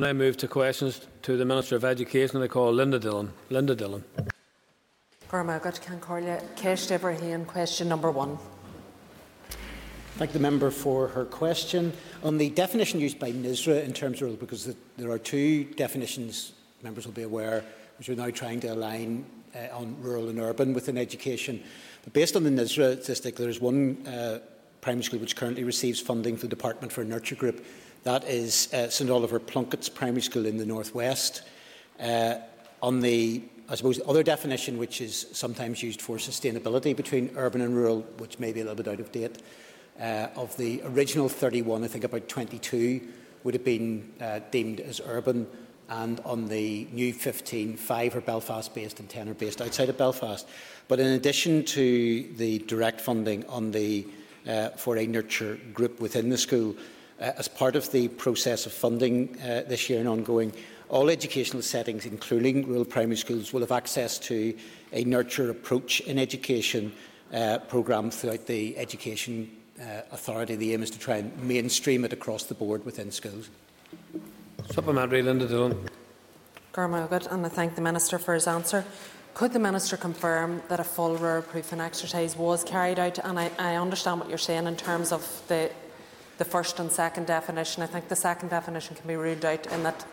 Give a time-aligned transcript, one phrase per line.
[0.00, 2.40] I move to questions to the Minister of Education.
[2.40, 3.32] I call Linda Dillon.
[3.50, 4.04] Linda Dillon.
[5.28, 8.38] Gormagat Cancorlia, Kesh Ibrahim, question number one.
[10.12, 11.92] Thank the member for her question.
[12.22, 16.52] On the definition used by NISRA in terms of, rural, because there are two definitions,
[16.84, 17.64] members will be aware,
[17.98, 21.60] which we're now trying to align uh, on rural and urban within education.
[22.04, 24.38] But based on the NISRA statistic, there is one uh,
[24.80, 27.64] primary school which currently receives funding from the Department for Nurture Group.
[28.04, 31.42] That is uh, St Oliver Plunkett's Primary School in the Northwest.
[32.00, 32.36] Uh,
[32.80, 37.74] on the, I suppose, other definition, which is sometimes used for sustainability between urban and
[37.74, 39.42] rural, which may be a little bit out of date,
[40.00, 43.00] uh, of the original 31, I think about 22
[43.42, 45.46] would have been uh, deemed as urban,
[45.88, 50.46] and on the new 15, five are Belfast-based and 10 are based outside of Belfast.
[50.86, 54.06] But in addition to the direct funding on the
[54.46, 56.74] uh, for a nurture group within the school.
[57.20, 60.52] Uh, as part of the process of funding uh, this year and ongoing,
[60.88, 64.56] all educational settings, including rural primary schools, will have access to
[64.92, 66.92] a nurture approach in education
[67.34, 70.54] uh, programme throughout the education uh, authority.
[70.54, 73.50] The aim is to try and mainstream it across the board within schools.
[74.70, 75.88] Supplementary, Linda Dillon.
[76.72, 78.84] Garmagat, and I thank the Minister for his answer.
[79.34, 83.18] Could the Minister confirm that a full rural proofing exercise was carried out?
[83.18, 85.70] And I, I understand what you're saying in terms of the,
[86.38, 87.82] the first and second definition.
[87.82, 90.06] I think the second definition can be ruled out in that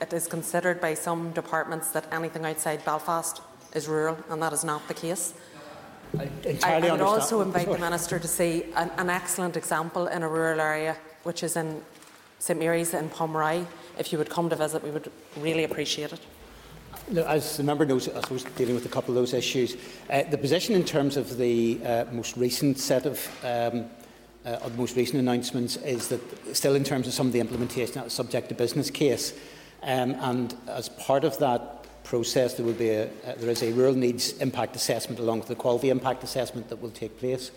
[0.00, 3.40] it is considered by some departments that anything outside Belfast
[3.74, 5.34] is rural, and that is not the case.
[6.18, 6.30] I,
[6.62, 10.60] I, would also invite the Minister to see an, an, excellent example in a rural
[10.60, 11.82] area, which is in
[12.38, 13.64] St Mary's in Pomeroy.
[13.98, 16.20] If you would come to visit, we would really appreciate it.
[17.26, 19.76] As the member knows, I was dealing with a couple of those issues.
[20.08, 23.86] Uh, the position in terms of the uh, most recent set of, um,
[24.48, 27.40] uh, of the most recent announcements is that still in terms of some of the
[27.40, 29.34] implementation that is subject to business case.
[29.82, 33.72] Um, and as part of that process, there will be a, uh, there is a
[33.72, 37.50] rural needs impact assessment along with the equality impact assessment that will take place.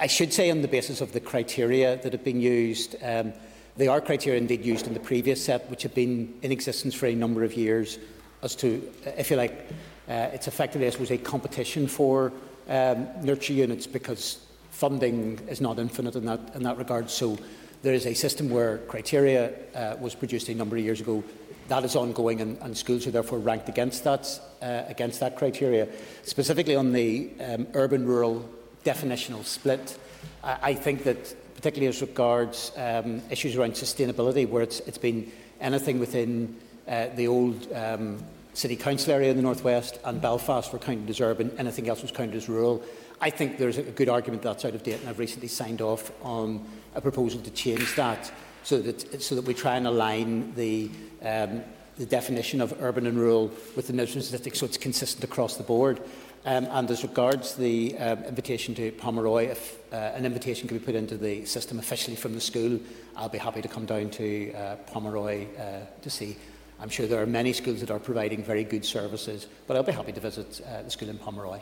[0.00, 3.32] I should say on the basis of the criteria that have been used, um,
[3.76, 7.06] they are criteria indeed used in the previous set, which have been in existence for
[7.06, 7.98] a number of years
[8.42, 9.68] as to, if you like,
[10.08, 12.32] uh, it's effectively, suppose, a competition for
[12.68, 14.43] um, nurture units because
[14.74, 17.08] funding is not infinite in that, in that regard.
[17.08, 17.38] So
[17.82, 21.22] there is a system where criteria uh, was produced a number of years ago.
[21.68, 24.28] That is ongoing, and, and schools are therefore ranked against that,
[24.60, 25.88] uh, against that criteria.
[26.24, 28.46] Specifically on the um, urban-rural
[28.84, 29.96] definitional split,
[30.42, 35.30] I, I think that particularly as regards um, issues around sustainability, where it's, it's been
[35.60, 36.56] anything within
[36.88, 38.22] uh, the old um,
[38.54, 42.10] City Council area in the northwest and Belfast were counted as urban, anything else was
[42.10, 42.82] counted as rural.
[43.20, 46.10] I think there's a good argument that's out of date, and I've recently signed off
[46.22, 48.32] on a proposal to change that
[48.62, 50.90] so that, so that we try and align the,
[51.22, 51.62] um,
[51.96, 55.62] the definition of urban and rural with the national statistics so it's consistent across the
[55.62, 56.00] board.
[56.46, 60.84] Um, and as regards the um, invitation to Pomeroy, if uh, an invitation can be
[60.84, 62.78] put into the system officially from the school,
[63.16, 66.36] I'll be happy to come down to uh, Pomeroy uh, to see.
[66.80, 69.92] I'm sure there are many schools that are providing very good services, but I'll be
[69.92, 71.60] happy to visit uh, the school in Pomeroy.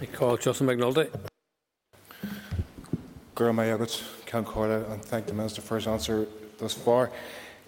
[0.00, 1.08] I call Justin McNulty.
[3.34, 6.26] Gurmayagat, Count Corla, and thank the Minister for his answer
[6.58, 7.10] thus far.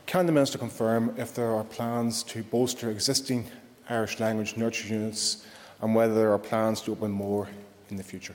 [0.07, 3.47] Can the Minister confirm if there are plans to bolster existing
[3.89, 5.47] Irish language nurture units
[5.81, 7.49] and whether there are plans to open more
[7.91, 8.35] in the future?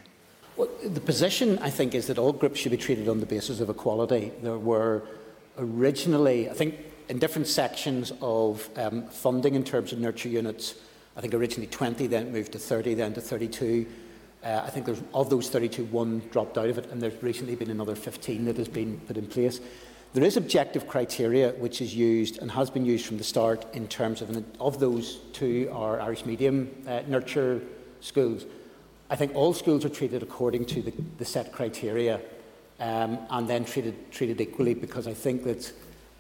[0.57, 3.59] Well, the position, I think, is that all groups should be treated on the basis
[3.59, 4.31] of equality.
[4.41, 5.03] There were
[5.57, 6.75] originally, I think
[7.07, 10.75] in different sections of um, funding in terms of nurture units.
[11.19, 13.85] I think originally 20, then it moved to 30, then to 32.
[14.41, 17.55] Uh, I think there's, of those 32, one dropped out of it, and there's recently
[17.55, 19.59] been another 15 that has been put in place.
[20.13, 23.89] There is objective criteria which is used and has been used from the start in
[23.89, 27.63] terms of, of those two are Irish medium uh, nurture
[27.99, 28.45] schools.
[29.09, 32.21] I think all schools are treated according to the, the set criteria
[32.79, 35.69] um, and then treated, treated equally because I think that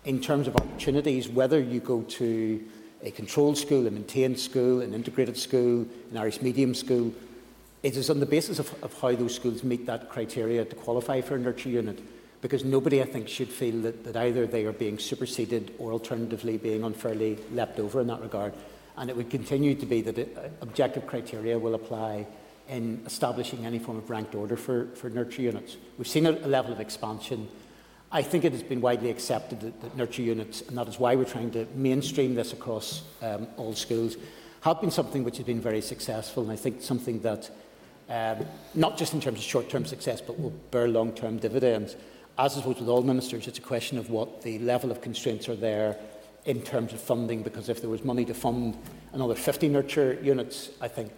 [0.03, 2.61] in terms of opportunities, whether you go to
[3.03, 7.13] a controlled school, a maintained school, an integrated school, an Irish medium school.
[7.81, 11.21] It is on the basis of, of how those schools meet that criteria to qualify
[11.21, 11.99] for a nurture unit,
[12.41, 16.57] because nobody, I think, should feel that, that either they are being superseded or alternatively
[16.57, 18.53] being unfairly leapt over in that regard.
[18.97, 22.27] And it would continue to be that it, uh, objective criteria will apply
[22.67, 25.77] in establishing any form of ranked order for, for nurture units.
[25.97, 27.47] We've seen a, a level of expansion
[28.11, 31.15] I think it has been widely accepted that, that nurture units, and that is why
[31.15, 34.17] we're trying to mainstream this across um, all schools,
[34.61, 37.51] have been something which has been very successful, and I think something that,
[38.09, 41.95] um, not just in terms of short-term success, but will bear long-term dividends.
[42.39, 45.55] as is with all ministers, it's a question of what the level of constraints are
[45.55, 45.95] there
[46.45, 48.75] in terms of funding, because if there was money to fund
[49.13, 51.11] another 50 nurture units, I think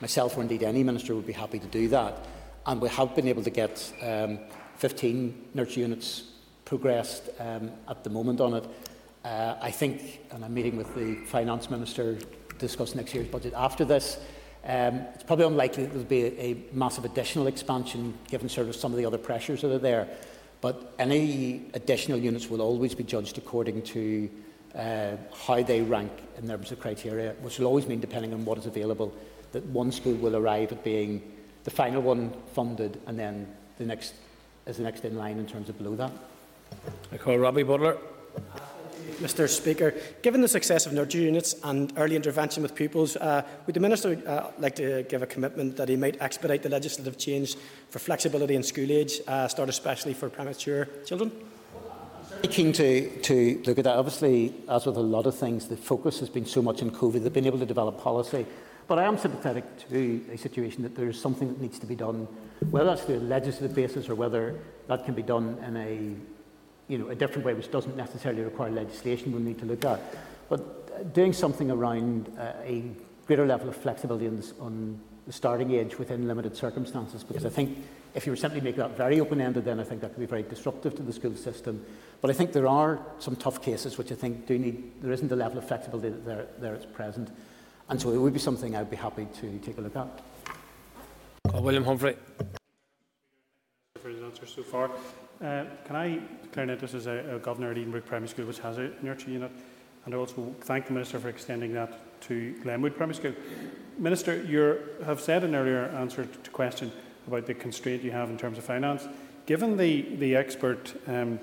[0.00, 2.26] myself or indeed any minister would be happy to do that.
[2.64, 4.38] And we have been able to get um,
[4.78, 6.22] 15 nurture units
[6.68, 8.64] progressed um, at the moment on it.
[9.24, 13.54] Uh, I think, and I'm meeting with the Finance Minister to discuss next year's budget
[13.56, 14.18] after this,
[14.64, 18.76] um, it's probably unlikely that there'll be a, a massive additional expansion given sort of
[18.76, 20.08] some of the other pressures that are there.
[20.60, 24.30] But any additional units will always be judged according to
[24.74, 25.16] uh,
[25.46, 28.66] how they rank in terms of criteria, which will always mean, depending on what is
[28.66, 29.14] available,
[29.52, 31.22] that one school will arrive at being
[31.64, 33.46] the final one funded and then
[33.78, 34.14] the next
[34.66, 36.12] is the next in line in terms of below that.
[37.12, 37.96] I call Robbie Butler.
[39.20, 43.74] Mr Speaker, given the success of nurture units and early intervention with pupils, uh, would
[43.74, 47.56] the Minister uh, like to give a commitment that he might expedite the legislative change
[47.88, 51.32] for flexibility in school age, uh, start especially for premature children?
[52.44, 53.96] I'm keen to, to look at that.
[53.96, 57.24] Obviously, as with a lot of things, the focus has been so much on COVID,
[57.24, 58.46] they've been able to develop policy.
[58.86, 61.96] But I am sympathetic to a situation that there is something that needs to be
[61.96, 62.28] done,
[62.70, 64.54] whether that's through a legislative basis or whether
[64.86, 66.37] that can be done in a
[66.88, 70.00] you know, a different way, which doesn't necessarily require legislation, we'll need to look at.
[70.48, 72.90] But doing something around uh, a
[73.26, 77.50] greater level of flexibility on, this, on the starting age within limited circumstances, because I
[77.50, 77.78] think
[78.14, 80.42] if you were simply make that very open-ended, then I think that could be very
[80.42, 81.84] disruptive to the school system.
[82.20, 85.28] But I think there are some tough cases which I think do need, there isn't
[85.28, 87.30] the level of flexibility that there, there is present.
[87.90, 90.08] And so it would be something I'd be happy to take a look at.
[91.54, 92.16] William Humphrey.
[94.00, 94.90] For his answer so far.
[95.42, 98.58] Uh, can I declare that this is a, a governor at Edenbrook Primary School which
[98.58, 99.52] has a nurture unit
[100.04, 103.34] and I also thank the Minister for extending that to Glenwood Primary School.
[103.98, 106.90] Minister, you have said in earlier answer to question
[107.26, 109.06] about the constraint you have in terms of finance.
[109.46, 111.38] Given the, the expert um,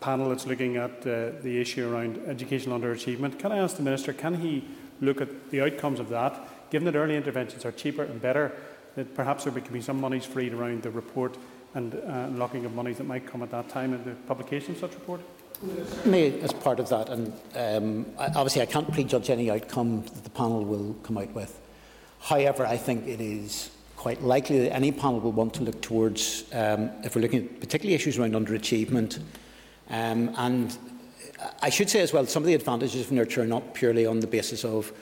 [0.00, 4.12] panel that's looking at uh, the issue around educational underachievement, can I ask the Minister,
[4.12, 4.64] can he
[5.00, 8.52] look at the outcomes of that, given that early interventions are cheaper and better,
[8.94, 11.36] that perhaps there could be some monies freed around the report
[11.74, 14.80] and uh, locking of monies that might come at that time in the publication of
[14.80, 15.20] such report?
[16.04, 20.30] May, as part of that, and um, obviously I can't prejudge any outcome that the
[20.30, 21.60] panel will come out with.
[22.20, 26.44] However, I think it is quite likely that any panel will want to look towards,
[26.52, 29.20] um, if we're looking at particularly issues around underachievement,
[29.90, 30.76] um, and
[31.62, 34.20] I should say as well, some of the advantages of nurture are not purely on
[34.20, 34.92] the basis of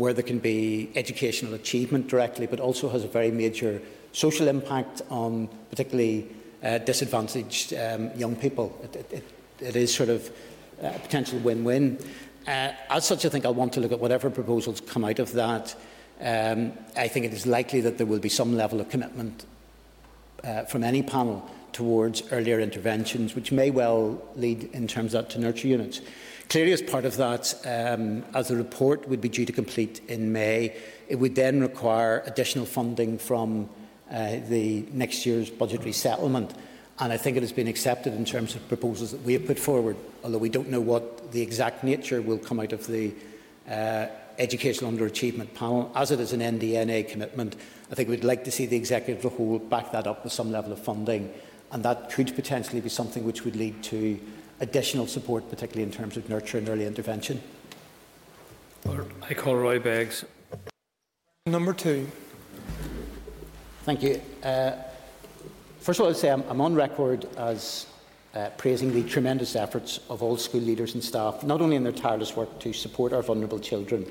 [0.00, 3.80] where there can be educational achievement directly, but also has a very major
[4.12, 6.26] social impact on particularly
[6.62, 8.76] uh, disadvantaged um, young people.
[8.82, 9.24] It, it, it,
[9.60, 10.30] it is sort of
[10.82, 11.98] a potential win-win.
[12.46, 15.32] Uh, as such, I think I'll want to look at whatever proposals come out of
[15.32, 15.74] that.
[16.20, 19.44] Um, I think it is likely that there will be some level of commitment
[20.42, 25.30] uh, from any panel towards earlier interventions, which may well lead in terms of that
[25.32, 26.00] to nurture units.
[26.50, 30.32] Clearly, as part of that, um, as the report would be due to complete in
[30.32, 30.76] May,
[31.06, 33.70] it would then require additional funding from
[34.10, 36.52] uh, the next year's budgetary settlement.
[36.98, 39.60] And I think it has been accepted in terms of proposals that we have put
[39.60, 43.14] forward, although we don't know what the exact nature will come out of the
[43.70, 44.08] uh,
[44.40, 45.92] educational underachievement panel.
[45.94, 47.54] As it is an NDNA commitment,
[47.92, 50.32] I think we'd like to see the executive as a whole back that up with
[50.32, 51.32] some level of funding.
[51.70, 54.18] And that could potentially be something which would lead to
[54.60, 57.40] additional support, particularly in terms of nurture and early intervention.
[59.22, 60.24] I call Roy Beggs.
[61.46, 62.06] Number two.
[63.84, 64.20] Thank you.
[64.42, 64.72] Uh,
[65.80, 67.86] first of all, I'd say I'm, I'm on record as
[68.34, 71.92] uh, praising the tremendous efforts of all school leaders and staff, not only in their
[71.92, 74.10] tireless work to support our vulnerable children,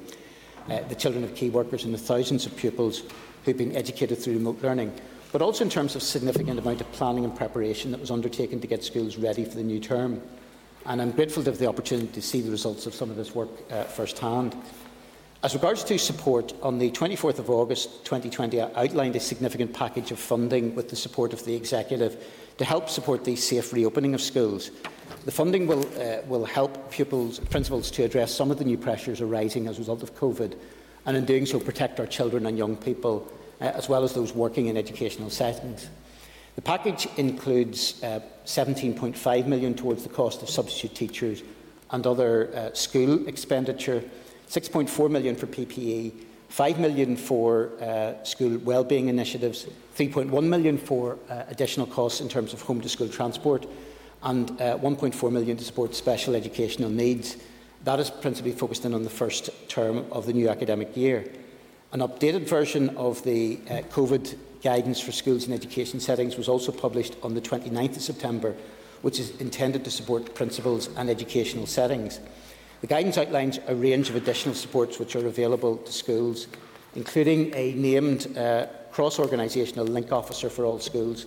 [0.69, 3.03] uh, the children of key workers and the thousands of pupils
[3.45, 4.91] who've been educated through remote learning,
[5.31, 8.67] but also in terms of significant amount of planning and preparation that was undertaken to
[8.67, 10.21] get schools ready for the new term.
[10.85, 13.35] and I'm grateful to have the opportunity to see the results of some of this
[13.35, 14.55] work uh, firsthand.
[15.41, 20.11] As regards to support, on the 24th of August 2020, I outlined a significant package
[20.11, 22.25] of funding with the support of the Executive
[22.57, 24.71] to help support the safe reopening of schools.
[25.23, 29.21] The funding will, uh, will help pupils, principals to address some of the new pressures
[29.21, 30.55] arising as a result of COVID,
[31.05, 33.31] and in doing so protect our children and young people,
[33.61, 35.87] uh, as well as those working in educational settings.
[36.59, 41.41] The package includes uh, 17.5 million towards the cost of substitute teachers
[41.91, 44.03] and other uh, school expenditure,
[44.49, 46.11] 6.4 million for PPE,
[46.49, 52.51] 5 million for uh, school wellbeing initiatives, 3.1 million for uh, additional costs in terms
[52.51, 53.65] of home-to-school transport,
[54.23, 57.37] and uh, 1.4 million to support special educational needs.
[57.85, 61.23] That is principally focused in on the first term of the new academic year.
[61.91, 66.71] An updated version of the uh, COVID guidance for schools and education settings was also
[66.71, 68.55] published on the 29th of September,
[69.01, 72.19] which is intended to support principals and educational settings.
[72.81, 76.45] The guidance outlines a range of additional supports which are available to schools,
[76.93, 81.25] including a named uh, cross-organisational link officer for all schools,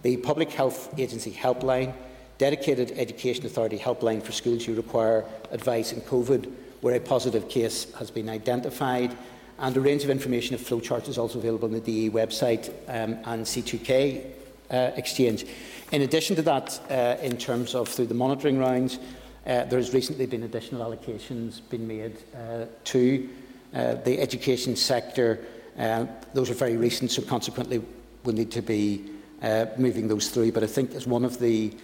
[0.00, 1.92] the Public Health Agency helpline,
[2.38, 6.50] dedicated Education Authority helpline for schools who require advice in COVID
[6.80, 9.14] where a positive case has been identified,
[9.60, 13.14] And a range of information of flowcharts is also available on the DE website um,
[13.24, 14.24] and C2K
[14.70, 15.46] uh, exchange.
[15.90, 18.98] In addition to that, uh, in terms of through the monitoring rounds,
[19.46, 23.28] uh, there has recently been additional allocations been made uh, to
[23.74, 25.44] uh, the education sector.
[25.76, 27.82] Uh, those are very recent, so consequently
[28.22, 29.10] we'll need to be
[29.42, 30.52] uh, moving those through.
[30.52, 31.74] But I think as one of the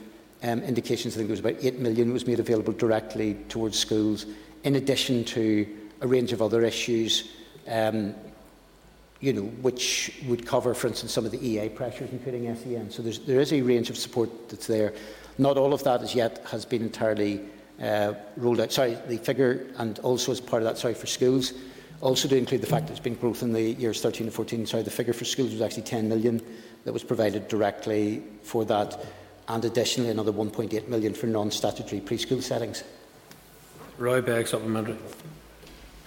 [0.45, 4.26] um, indications, I think there was about 8 million was made available directly towards schools,
[4.62, 5.66] in addition to
[6.02, 7.31] a range of other issues
[7.68, 8.14] um,
[9.21, 12.90] you know, which would cover, for instance, some of the EA pressures, including SEN.
[12.90, 14.92] So there's, there is a range of support that's there.
[15.38, 17.40] Not all of that as yet has been entirely
[17.80, 18.73] uh, rolled out.
[18.73, 21.54] Sorry, the figure, and also as part of that, sorry, for schools,
[22.00, 24.66] also to include the fact that there's been growth in the years 13 and 14.
[24.66, 26.42] Sorry, the figure for schools was actually 10 million
[26.85, 29.06] that was provided directly for that,
[29.49, 32.85] and additionally another 1.8 million for non-statutory preschool settings.
[33.97, 34.99] Roy Begg, supplementary.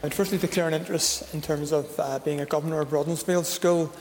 [0.03, 3.91] I'd firstly declare an interest in terms of uh, being a governor of Broadensfield School,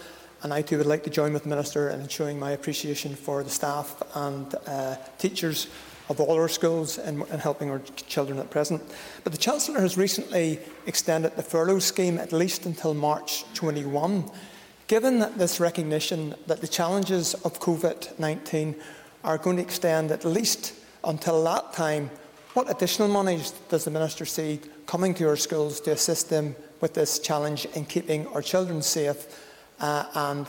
[0.42, 3.42] and I too would like to join with the Minister in showing my appreciation for
[3.42, 5.68] the staff and uh, teachers
[6.10, 8.82] of all our schools in helping our children at present.
[9.24, 14.30] But the Chancellor has recently extended the furlough scheme at least until March 21.
[14.88, 18.76] Given this recognition that the challenges of COVID 19
[19.24, 20.74] are going to extend at least
[21.04, 22.10] until that time,
[22.56, 26.94] what additional monies does the Minister see coming to our schools to assist them with
[26.94, 29.26] this challenge in keeping our children safe
[29.78, 30.46] uh, and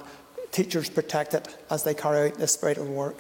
[0.54, 3.18] teachers protected as they carry out this vital work?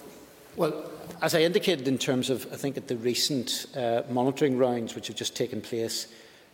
[0.55, 0.89] Well,
[1.21, 5.07] as I indicated in terms of, I think, at the recent uh, monitoring rounds which
[5.07, 6.07] have just taken place,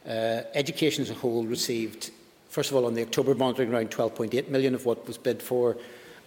[0.07, 2.09] uh, education as a whole received,
[2.49, 5.77] first of all, on the October monitoring round, 12.8 million of what was bid for,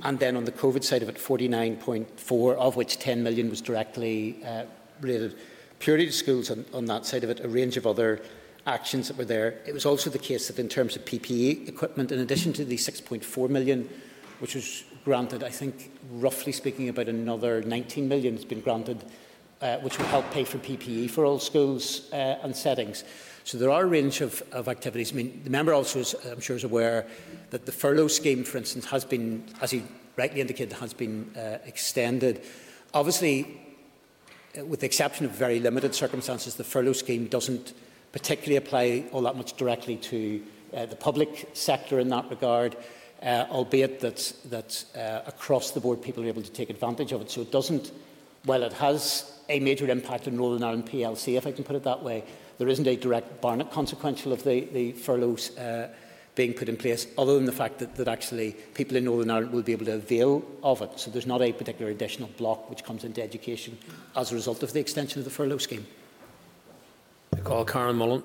[0.04, 4.38] and then on the COVID side of it, 49.4, of which 10 million was directly
[4.44, 4.66] uh,
[5.00, 5.34] related
[5.78, 8.21] purity to schools on, on that side of it, a range of other
[8.66, 9.61] actions that were there.
[9.66, 12.76] It was also the case that in terms of PPE equipment, in addition to the
[12.76, 13.88] 6.4 million,
[14.40, 19.04] which was granted, I think, roughly speaking, about another 19 million has been granted,
[19.62, 23.04] uh, which will help pay for PPE for all schools uh, and settings.
[23.45, 25.12] So there are a range of, of activities.
[25.12, 27.06] I mean, the member also, is, I'm sure, is aware
[27.50, 29.85] that the furlough scheme, for instance, has been, as he
[30.16, 32.42] rightly indicated, has been uh, extended.
[32.92, 33.61] Obviously,
[34.56, 37.75] Uh, with the exception of very limited circumstances, the furlough scheme doesn't
[38.12, 40.42] particularly apply all that much directly to
[40.75, 42.76] uh, the public sector in that regard,
[43.22, 47.20] uh, albeit that, that uh, across the board people are able to take advantage of
[47.20, 47.30] it.
[47.30, 47.92] So it doesn't,
[48.44, 51.84] while it has a major impact on Northern Ireland PLC, if I can put it
[51.84, 52.25] that way,
[52.58, 55.92] there isn't a direct Barnett consequential of the, the furloughs uh,
[56.37, 59.52] being put in place, other than the fact that, that actually people in Northern Ireland
[59.52, 61.00] will be able to avail of it.
[61.00, 63.76] So there's not a particular additional block which comes into education
[64.14, 65.87] as a result of the extension of the furlough scheme.
[67.35, 68.23] I call Karen Mullan.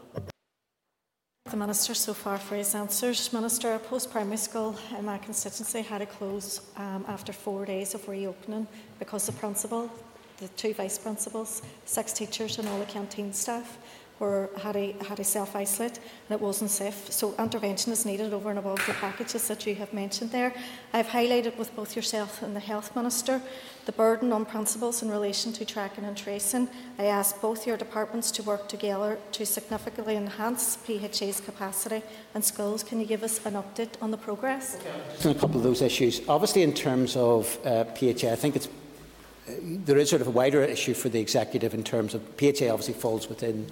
[1.50, 3.34] The Minister so far for his answers.
[3.34, 8.08] Minister, a post-primary school in my constituency had to close um, after four days of
[8.08, 8.68] reopening
[9.00, 9.90] because the principal,
[10.38, 13.78] the two vice principals, six teachers and all the canteen staff
[14.22, 17.12] were had a had a self isolate and it wasn't safe.
[17.12, 20.54] So intervention is needed over and above the packages that you have mentioned there.
[20.94, 23.42] I've highlighted with both yourself and the health minister
[23.86, 26.70] the burden on principals in relation to tracking and tracing.
[27.00, 32.04] I ask both your departments to work together to significantly enhance PHA's capacity
[32.36, 32.84] and skills.
[32.84, 34.78] Can you give us an update on the progress?
[34.78, 35.30] Okay.
[35.30, 36.22] On A couple of those issues.
[36.28, 39.54] Obviously, in terms of uh, PHA, I think it's uh,
[39.86, 42.94] there is sort of a wider issue for the executive in terms of PHA obviously
[42.94, 43.66] falls within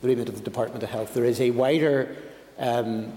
[0.00, 1.14] the remit of the Department of Health.
[1.14, 2.16] There is a wider
[2.58, 3.12] um,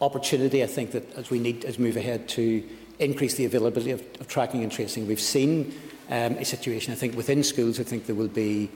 [0.00, 2.62] opportunity, I think, that as we need as move ahead to
[2.98, 5.06] increase the availability of, of tracking and tracing.
[5.06, 5.74] We've seen
[6.08, 7.78] um, a situation, I think, within schools.
[7.80, 8.70] I think there will be.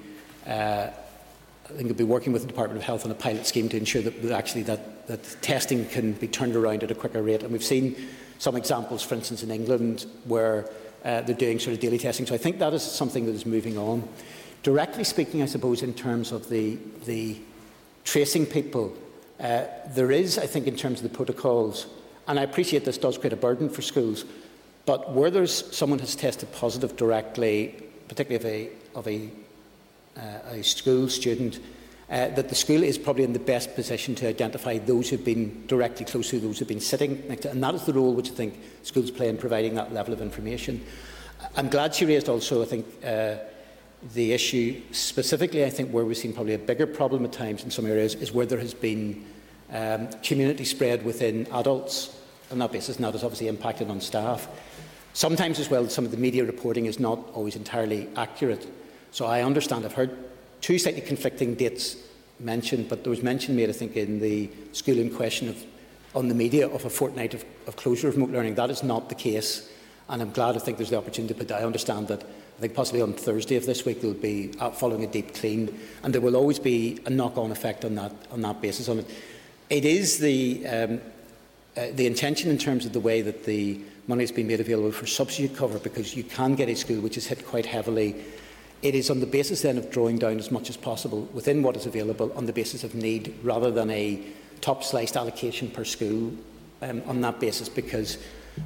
[0.46, 0.88] Uh,
[1.70, 3.76] I think we'll be working with the Department of Health on a pilot scheme to
[3.76, 7.44] ensure that actually that, that testing can be turned around at a quicker rate.
[7.44, 7.94] And we've seen
[8.38, 10.68] some examples, for instance, in England, where
[11.04, 12.26] uh, they're doing sort of daily testing.
[12.26, 14.08] So I think that is something that is moving on.
[14.62, 16.76] Directly speaking, I suppose, in terms of the,
[17.06, 17.38] the
[18.04, 18.94] tracing people,
[19.40, 21.86] uh, there is, I think, in terms of the protocols,
[22.28, 24.26] and I appreciate this does create a burden for schools,
[24.84, 29.30] but where there's someone has tested positive directly, particularly of a, of a,
[30.20, 31.58] uh, a school student,
[32.10, 35.66] uh, that the school is probably in the best position to identify those who've been
[35.68, 38.30] directly close to those who've been sitting next to, and that is the role which
[38.30, 40.84] I think schools play in providing that level of information.
[41.56, 43.36] I'm glad she raised also, I think, uh,
[44.14, 47.70] the issue specifically, I think, where we've seen probably a bigger problem at times in
[47.70, 49.26] some areas is where there has been
[49.72, 52.16] um, community spread within adults
[52.50, 54.48] on that basis, and that has obviously impacted on staff.
[55.12, 58.66] Sometimes as well, some of the media reporting is not always entirely accurate.
[59.10, 60.16] So I understand, I've heard
[60.60, 61.96] two slightly conflicting dates
[62.38, 65.62] mentioned, but there was mention made, I think, in the school in question of,
[66.14, 68.54] on the media of a fortnight of, of closure of remote learning.
[68.54, 69.70] That is not the case,
[70.08, 72.24] and I'm glad I think there's the opportunity, but I understand that
[72.60, 75.80] I think possibly on Thursday of this week there'll be uh, following a deep clean,
[76.02, 78.86] and there will always be a knock-on effect on that on that basis.
[78.90, 79.10] On it,
[79.70, 81.00] it is the um,
[81.78, 84.92] uh, the intention in terms of the way that the money has been made available
[84.92, 88.14] for substitute cover, because you can get a school which is hit quite heavily
[88.82, 91.76] It is on the basis then of drawing down as much as possible within what
[91.76, 94.22] is available on the basis of need rather than a
[94.62, 96.32] top sliced allocation per school
[96.80, 98.16] um, on that basis because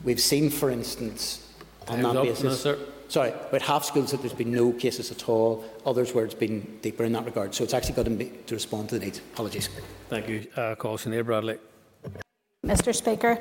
[0.04, 1.52] we've seen, for instance,
[1.88, 2.66] on Time's that basis.
[3.04, 3.12] Minister.
[3.12, 6.78] Sorry, about half schools that there's been no cases at all, others where it's been
[6.82, 7.54] deeper in that regard.
[7.54, 9.18] So it's actually got to, be, to respond to the needs.
[9.18, 9.68] Apologies.
[10.08, 10.46] Thank you.
[10.56, 11.58] Uh, call Sinead Bradley.
[12.64, 13.38] Mr Speaker.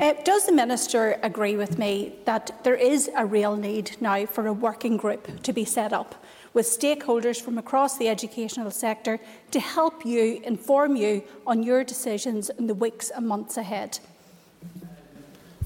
[0.00, 4.46] Uh, does the Minister agree with me that there is a real need now for
[4.46, 9.60] a working group to be set up with stakeholders from across the educational sector to
[9.60, 13.98] help you, inform you on your decisions in the weeks and months ahead?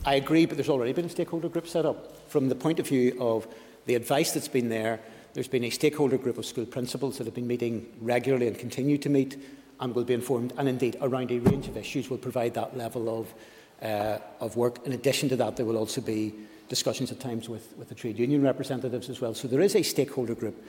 [0.05, 2.16] I agree, but there's already been a stakeholder group set up.
[2.37, 3.49] from the point of view of
[3.87, 5.01] the advice that's been there,
[5.33, 8.99] there's been a stakeholder group of school principals that have been meeting regularly and continue
[8.99, 9.43] to meet
[9.81, 13.21] and will be informed, and indeed around a range of issues will provide that level
[13.21, 13.33] of,
[13.81, 14.87] uh, of work.
[14.87, 16.35] In addition to that, there will also be
[16.69, 19.33] discussions at times with, with the trade union representatives as well.
[19.33, 20.63] So there is a stakeholder group.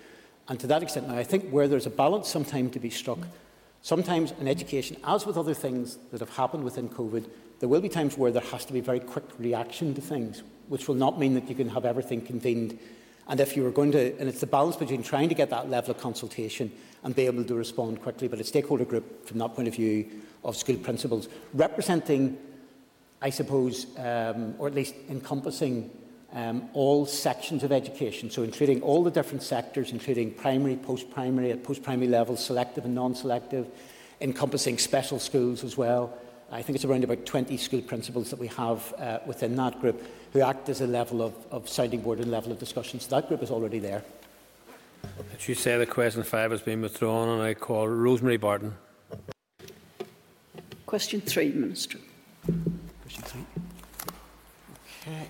[0.48, 3.20] And to that extent, now, I think where there's a balance sometimes to be struck,
[3.82, 7.26] sometimes in education, as with other things that have happened within COVID,
[7.60, 10.88] there will be times where there has to be very quick reaction to things, which
[10.88, 12.78] will not mean that you can have everything convened.
[13.28, 15.70] And if you were going to, and it's the balance between trying to get that
[15.70, 16.72] level of consultation
[17.04, 20.06] and be able to respond quickly, but a stakeholder group from that point of view
[20.44, 22.38] of school principals, representing
[23.22, 25.90] I suppose, um, or at least encompassing
[26.34, 31.64] um, all sections of education, so including all the different sectors, including primary, post-primary, at
[31.64, 33.68] post-primary level, selective and non-selective,
[34.22, 36.16] encompassing special schools as well.
[36.52, 40.02] I think it's around about 20 school principals that we have uh, within that group
[40.32, 43.00] who act as a level of, of sounding board and level of discussion.
[43.00, 44.04] So that group is already there.
[45.36, 48.74] As you say, the question five has been withdrawn and I call Rosemary Barton.
[50.86, 52.00] Question three, Minister.
[53.02, 53.46] Question three.
[55.02, 55.28] Okay.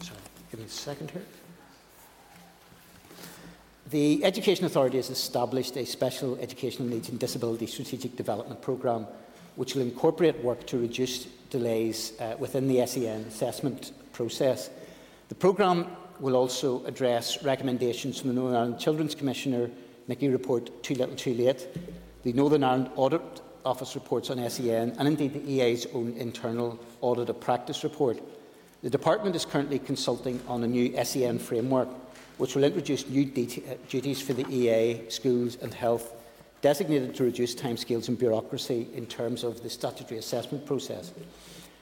[0.00, 0.18] Sorry,
[0.50, 1.22] give me a second here.
[3.90, 9.06] The Education Authority has established a Special Educational Needs and Disability Strategic Development Programme
[9.58, 14.70] which will incorporate work to reduce delays uh, within the SEN assessment process.
[15.30, 15.88] The programme
[16.20, 19.68] will also address recommendations from the Northern Ireland Children's Commissioner,
[20.08, 21.66] NICCY Report Too Little Too Late,
[22.22, 27.28] the Northern Ireland Audit Office reports on SEN, and indeed the EA's own internal audit
[27.28, 28.20] of practice report.
[28.84, 31.88] The Department is currently consulting on a new SEN framework,
[32.36, 36.12] which will introduce new duties for the EA, schools and health,
[36.60, 41.12] designated to reduce timescales and bureaucracy in terms of the statutory assessment process.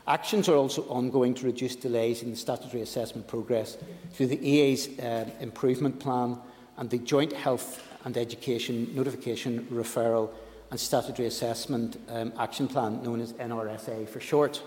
[0.08, 3.76] Actions are also ongoing to reduce delays in the statutory assessment progress
[4.12, 6.38] through the EA's uh, um, improvement plan
[6.76, 10.30] and the joint health and education notification referral
[10.70, 14.62] and statutory assessment um, action plan known as NRSA for short.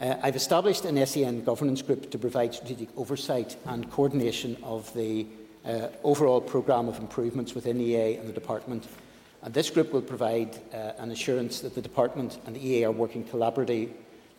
[0.00, 5.26] Uh, I've established an SEN governance group to provide strategic oversight and coordination of the
[5.64, 8.88] uh, overall programme of improvements within EA and the department
[9.42, 12.92] And this group will provide uh, an assurance that the Department and the EA are
[12.92, 13.90] working collaboratively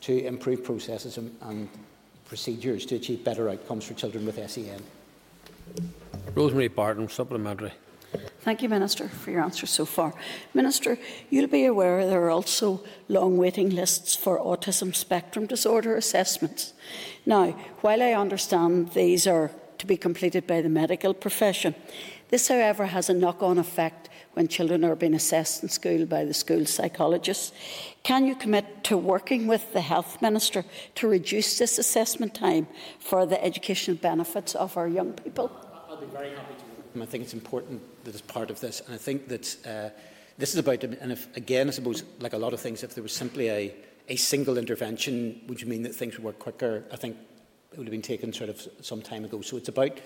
[0.02, 1.70] to improve processes and, and
[2.26, 4.82] procedures to achieve better outcomes for children with SEN.
[6.36, 7.72] Rosemary Barton, supplementary.
[8.42, 10.14] Thank you, Minister, for your answer so far.
[10.54, 10.98] Minister,
[11.30, 16.74] you'll be aware there are also long waiting lists for autism spectrum disorder assessments.
[17.26, 21.76] Now, while I understand these are to be completed by the medical profession,
[22.30, 26.24] this, however, has a knock on effect when children are being assessed in school by
[26.24, 27.52] the school psychologists.
[28.04, 32.68] Can you commit to working with the Health Minister to reduce this assessment time
[33.00, 35.50] for the educational benefits of our young people?
[35.90, 37.02] I'll be very happy to.
[37.02, 38.80] I think it's important that is part of this.
[38.82, 39.90] And I think that uh,
[40.38, 43.02] this is about, and if, again, I suppose, like a lot of things, if there
[43.02, 43.74] was simply a,
[44.08, 46.84] a single intervention, would you mean that things would work quicker?
[46.92, 47.18] I think
[47.72, 49.42] it would have been taken sort of some time ago.
[49.42, 50.00] So it's about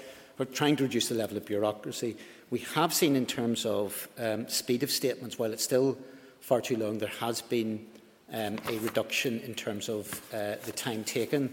[0.54, 2.15] trying to reduce the level of bureaucracy.
[2.52, 5.98] we have seen in terms of um, speed of statements, while it's still
[6.42, 7.88] far too long, there has been
[8.34, 11.52] um, a reduction in terms of uh, the time taken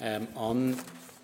[0.00, 0.74] um, on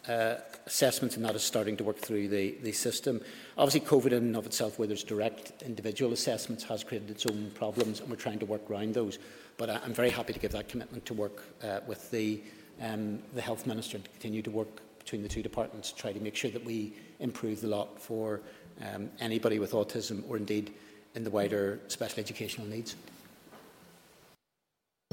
[0.09, 0.35] uh,
[0.67, 3.19] assessments, and that is starting to work through the, the system.
[3.57, 7.51] Obviously, COVID in and of itself, where there's direct individual assessments, has created its own
[7.55, 9.19] problems, and we're trying to work around those.
[9.57, 12.43] But I, I'm very happy to give that commitment to work uh, with the,
[12.83, 16.13] um, the Health Minister and to continue to work between the two departments to try
[16.13, 18.41] to make sure that we improve the lot for
[18.83, 20.73] um, anybody with autism or indeed
[21.15, 22.97] in the wider special educational needs.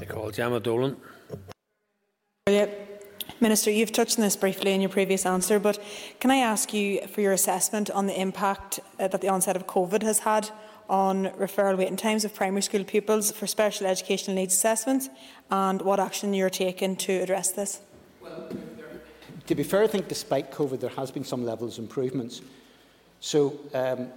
[0.00, 0.96] I call Jemma Dolan.
[3.40, 5.82] Minister, you've touched on this briefly in your previous answer, but
[6.20, 9.66] can I ask you for your assessment on the impact uh, that the onset of
[9.66, 10.50] COVID has had
[10.88, 15.08] on referral waiting times of primary school pupils for special educational needs assessments
[15.50, 17.80] and what action you're taking to address this?
[18.20, 18.48] Well,
[19.46, 22.42] to be fair, I think despite COVID, there has been some levels of improvements.
[23.22, 24.08] So, um,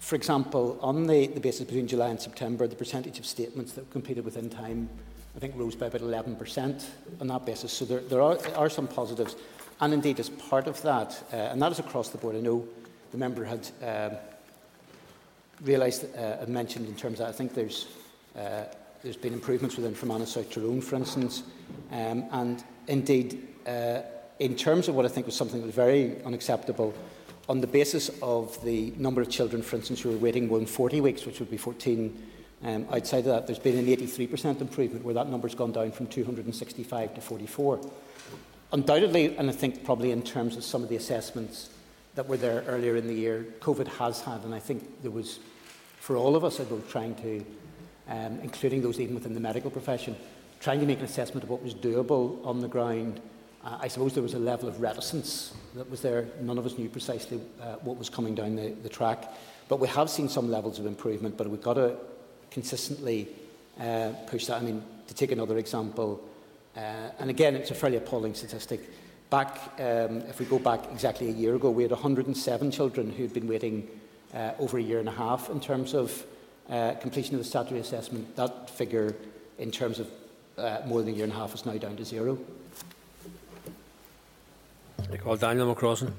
[0.00, 3.88] for example, on the, the basis between July and September, the percentage of statements that
[3.92, 4.88] completed within time,
[5.36, 6.84] I think, rose by about 11%
[7.20, 7.72] on that basis.
[7.72, 9.36] So there, there, are, there are some positives.
[9.80, 12.66] And indeed, as part of that, uh, and that is across the board, I know
[13.12, 14.18] the member had um,
[15.62, 17.86] realised uh, and mentioned in terms of, I think there's,
[18.36, 18.64] uh,
[19.04, 21.44] there's been improvements within Fermanagh South Tyrone, for instance.
[21.92, 24.00] Um, and indeed, uh,
[24.40, 26.92] in terms of what I think was something that was very unacceptable,
[27.48, 30.66] on the basis of the number of children, for instance, who are waiting more than
[30.66, 32.28] 40 weeks, which would be 14
[32.64, 36.06] um, outside of that, there's been an 83% improvement where that number's gone down from
[36.06, 37.80] 265 to 44.
[38.72, 41.70] Undoubtedly, and I think probably in terms of some of the assessments
[42.14, 45.40] that were there earlier in the year, COVID has had, and I think there was,
[45.98, 47.44] for all of us, I was trying to,
[48.08, 50.14] um, including those even within the medical profession,
[50.60, 53.20] trying to make an assessment of what was doable on the ground
[53.64, 56.26] Uh, I suppose there was a level of reticence that was there.
[56.40, 59.32] None of us knew precisely uh, what was coming down the, the track.
[59.68, 61.96] But we have seen some levels of improvement, but we've got to
[62.50, 63.28] consistently
[63.80, 64.60] uh, push that.
[64.60, 66.20] I mean, to take another example,
[66.76, 66.80] uh,
[67.18, 68.80] and again, it's a fairly appalling statistic.
[69.30, 73.32] Back, um, if we go back exactly a year ago, we had 107 children who'd
[73.32, 73.88] been waiting
[74.34, 76.24] uh, over a year and a half in terms of
[76.68, 78.34] uh, completion of the statutory assessment.
[78.36, 79.14] That figure,
[79.58, 80.10] in terms of
[80.58, 82.38] uh, more than a year and a half, is now down to zero.
[85.12, 86.10] They call Daniel McCrossan.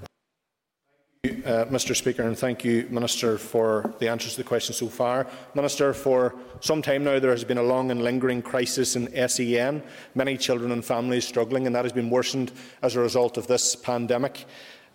[1.25, 5.25] Uh, Mr Speaker, and thank you, Minister, for the answers to the questions so far.
[5.55, 9.81] Minister, for some time now there has been a long and lingering crisis in SEN,
[10.13, 12.51] many children and families struggling, and that has been worsened
[12.83, 14.45] as a result of this pandemic.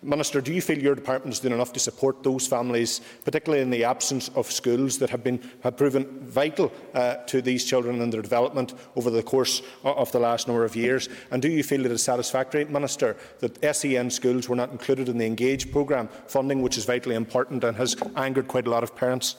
[0.01, 3.69] Minister, do you feel your department is doing enough to support those families, particularly in
[3.69, 8.13] the absence of schools that have, been, have proven vital uh, to these children and
[8.13, 11.09] their development over the course of the last number of years?
[11.31, 15.17] And do you feel it is satisfactory, Minister, that SEN schools were not included in
[15.17, 18.95] the Engage programme funding, which is vitally important and has angered quite a lot of
[18.95, 19.35] parents?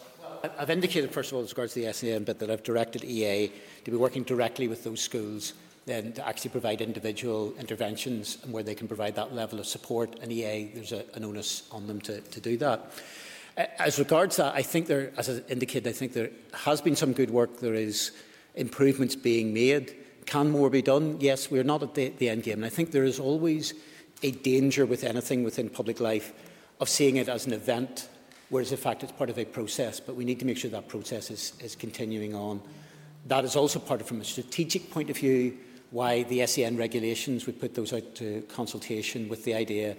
[0.58, 3.50] I've indicated, first of all, as regards to the SEN bit, that I've directed EA
[3.84, 5.54] to be working directly with those schools
[5.90, 10.16] then to actually provide individual interventions and where they can provide that level of support.
[10.22, 12.92] And EA, there's a, an onus on them to, to do that.
[13.56, 17.12] As regards that, I think there, as I indicated, I think there has been some
[17.12, 17.58] good work.
[17.58, 18.12] There is
[18.54, 19.96] improvements being made.
[20.26, 21.16] Can more be done?
[21.20, 22.58] Yes, we're not at the, the end game.
[22.58, 23.74] And I think there is always
[24.22, 26.32] a danger with anything within public life
[26.78, 28.08] of seeing it as an event,
[28.48, 29.98] whereas in fact it's part of a process.
[29.98, 32.62] But we need to make sure that process is, is continuing on.
[33.26, 35.58] That is also part of, from a strategic point of view,
[35.90, 39.96] why the SEN regulations, we put those out to consultation with the idea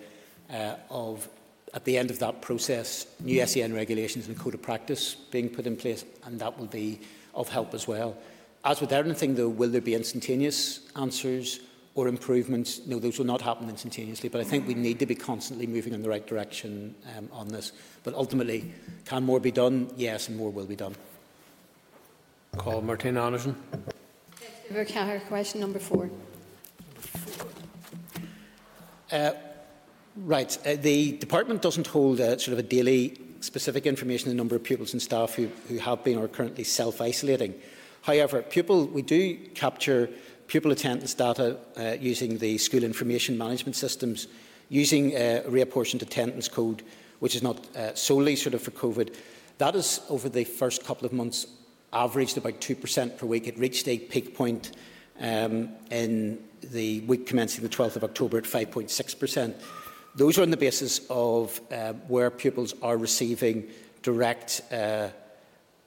[0.49, 1.27] uh, of,
[1.73, 5.67] at the end of that process, new SEN regulations and code of practice being put
[5.67, 6.99] in place, and that will be
[7.33, 8.15] of help as well.
[8.63, 11.61] As with anything, though, will there be instantaneous answers
[11.95, 12.81] or improvements?
[12.85, 15.93] No, those will not happen instantaneously, but I think we need to be constantly moving
[15.93, 17.71] in the right direction um, on this.
[18.03, 18.71] But ultimately,
[19.05, 19.89] can more be done?
[19.97, 20.95] Yes, and more will be done.
[22.57, 23.55] Call Martin Anderson.
[25.27, 26.09] Question number four.
[29.11, 29.31] Uh,
[30.15, 30.57] right.
[30.65, 34.55] Uh, the department doesn't hold a, sort of a daily specific information on the number
[34.55, 37.53] of pupils and staff who, who have been or are currently self-isolating.
[38.03, 40.09] However, pupil, we do capture
[40.47, 44.27] pupil attendance data uh, using the school information management systems,
[44.69, 46.81] using uh, a reapportioned attendance code,
[47.19, 49.13] which is not uh, solely sort of for COVID.
[49.57, 51.45] That is over the first couple of months
[51.93, 53.47] averaged about 2% per week.
[53.47, 54.71] It reached a peak point
[55.19, 59.53] um, in the week commencing the 12th of October at 5.6%.
[60.15, 63.69] Those are on the basis of uh, where pupils are receiving
[64.03, 65.09] direct uh,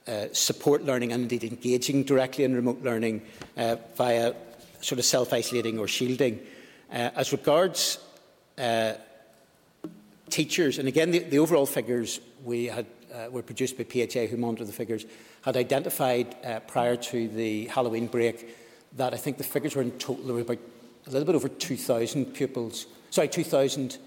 [0.07, 3.23] uh, support learning and indeed engaging directly in remote learning
[3.57, 4.35] uh, via
[4.81, 6.39] sort of self-isolating or shielding.
[6.93, 7.99] Uh, as regards
[8.59, 8.93] uh,
[10.31, 14.37] teachers, and again, the, the overall figures we had uh, were produced by PHA, who
[14.37, 15.07] monitor the figures,
[15.43, 18.57] had identified uh, prior to the Halloween break
[18.97, 20.59] that I think the figures were in total there were about
[21.07, 23.99] a little bit over 2,000 pupils, sorry, 2,000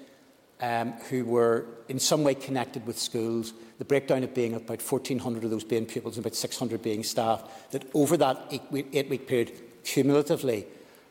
[0.62, 3.54] um, who were in some way connected with schools.
[3.78, 7.70] The breakdown of being about 1,400 of those being pupils and about 600 being staff.
[7.72, 9.52] That over that eight-week eight period,
[9.84, 10.66] cumulatively,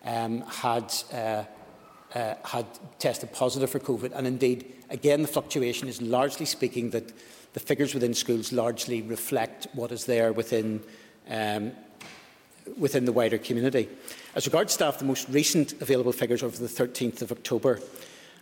[0.04, 1.44] um, had uh,
[2.14, 2.66] uh, had
[2.98, 4.12] tested positive for COVID.
[4.14, 7.12] And indeed, again, the fluctuation is largely speaking that
[7.56, 10.78] the figures within schools largely reflect what is there within,
[11.30, 11.72] um,
[12.78, 13.88] within the wider community.
[14.34, 17.80] As regards staff, the most recent available figures are for the 13th of October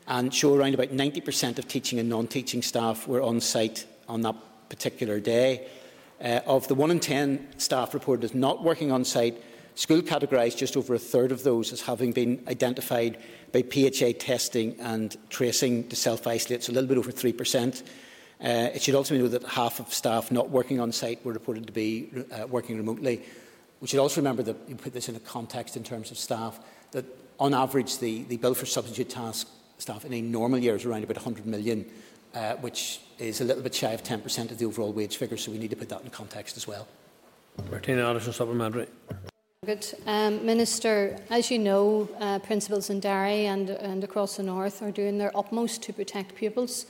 [0.08, 4.34] and show around about 90% of teaching and non-teaching staff were on site on that
[4.68, 5.68] particular day.
[6.20, 9.40] Uh, of the 1 in 10 staff reported as not working on site,
[9.76, 13.16] school categorised just over a third of those as having been identified
[13.52, 17.84] by PHA testing and tracing to self-isolate, so a little bit over 3%.
[18.44, 21.32] Uh, it should also be noted that half of staff not working on site were
[21.32, 23.22] reported to be uh, working remotely.
[23.80, 26.60] We should also remember that you put this in a context in terms of staff,
[26.90, 27.06] that
[27.40, 31.04] on average the, the bill for substitute task staff in a normal year is around
[31.04, 31.86] about 100 million,
[32.34, 35.50] uh, which is a little bit shy of 10% of the overall wage figure, so
[35.50, 36.86] we need to put that in context as well.
[37.70, 38.88] Martina Anderson, supplementary.
[39.64, 39.86] Good.
[40.06, 44.90] Um, Minister, as you know, uh, principals in Derry and, and across the north are
[44.90, 46.84] doing their utmost to protect pupils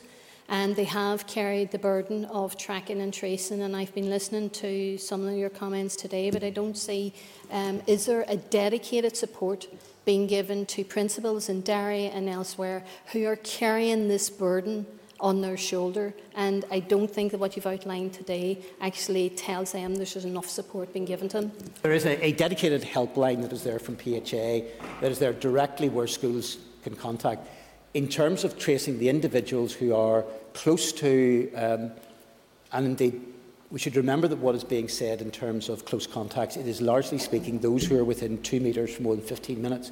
[0.48, 3.62] and they have carried the burden of tracking and tracing.
[3.62, 7.14] And I've been listening to some of your comments today, but I don't see
[7.50, 9.66] um, is there a dedicated support
[10.04, 14.86] being given to principals in Derry and elsewhere who are carrying this burden
[15.20, 16.12] on their shoulder.
[16.34, 20.92] And I don't think that what you've outlined today actually tells them there's enough support
[20.92, 21.52] being given to them.
[21.82, 24.66] There is a, a dedicated helpline that is there from PHA
[25.00, 27.48] that is there directly where schools can contact.
[27.94, 31.92] In terms of tracing the individuals who are close to, um,
[32.72, 33.20] and indeed
[33.70, 36.80] we should remember that what is being said in terms of close contacts, it is
[36.80, 39.90] largely speaking those who are within two metres for more than 15 minutes.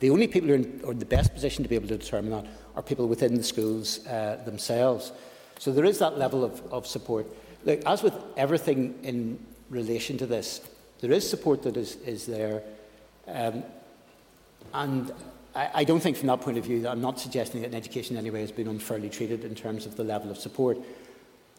[0.00, 2.30] The only people who are in, in the best position to be able to determine
[2.30, 5.12] that are people within the schools uh, themselves.
[5.58, 7.26] So there is that level of, of support.
[7.64, 9.38] Look, as with everything in
[9.70, 10.60] relation to this,
[11.00, 12.62] there is support that is, is there.
[13.26, 13.62] Um,
[14.72, 15.12] and
[15.54, 18.20] I, don't think from that point of view that I'm not suggesting that education in
[18.20, 20.78] any way has been unfairly treated in terms of the level of support.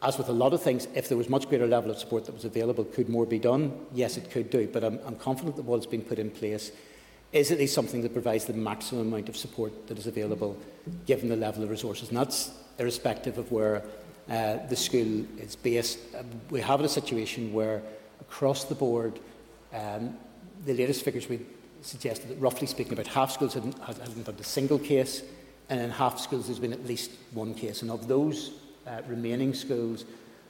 [0.02, 2.34] As with a lot of things, if there was much greater level of support that
[2.34, 3.72] was available, could more be done?
[3.94, 6.74] Yes, it could do, but I'm, I'm confident that what's been put in place
[7.32, 10.58] is at least something that provides the maximum amount of support that is available
[11.06, 12.10] given the level of resources.
[12.10, 13.82] And that's irrespective of where
[14.30, 16.00] uh, the school is based.
[16.14, 17.82] Uh, we have a situation where
[18.20, 19.20] across the board,
[19.74, 20.18] um,
[20.66, 21.40] the latest figures we
[21.86, 25.24] suggested that roughly speaking about half schools hadn't, hadn't had a single case
[25.70, 27.82] and in half schools there's been at least one case.
[27.82, 28.52] And of those
[28.86, 30.06] uh, remaining schools,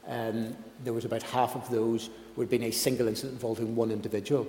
[0.08, 3.92] um, there was about half of those would have been a single incident involving one
[3.92, 4.48] individual.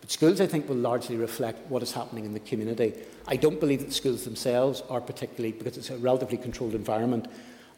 [0.00, 2.92] But schools, I think, will largely reflect what is happening in the community.
[3.26, 7.26] I don't believe that schools themselves are particularly, because it's a relatively controlled environment,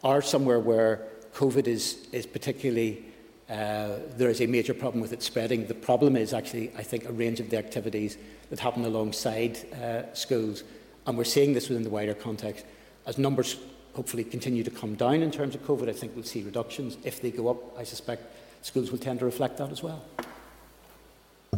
[0.02, 3.04] are somewhere where COVID is, is particularly
[3.48, 5.66] uh, there is a major problem with it spreading.
[5.66, 8.16] The problem is actually, I think, a range of the activities
[8.50, 10.64] that happen alongside uh, schools.
[11.06, 12.64] And we're seeing this within the wider context.
[13.06, 13.56] As numbers
[13.94, 16.96] hopefully continue to come down in terms of COVID, I think we'll see reductions.
[17.04, 20.02] If they go up, I suspect schools will tend to reflect that as well.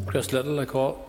[0.06, 1.08] Chris Little, I call.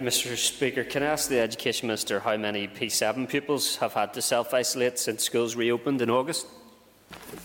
[0.00, 4.20] Mr Speaker, can I ask the Education Minister how many P7 pupils have had to
[4.20, 6.46] self-isolate since schools reopened in August?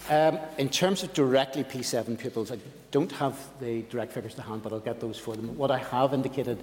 [0.10, 2.58] Um, in terms of directly P7 pupils, I
[2.92, 5.56] don't have the direct figures to hand, but I'll get those for them.
[5.58, 6.60] What I have indicated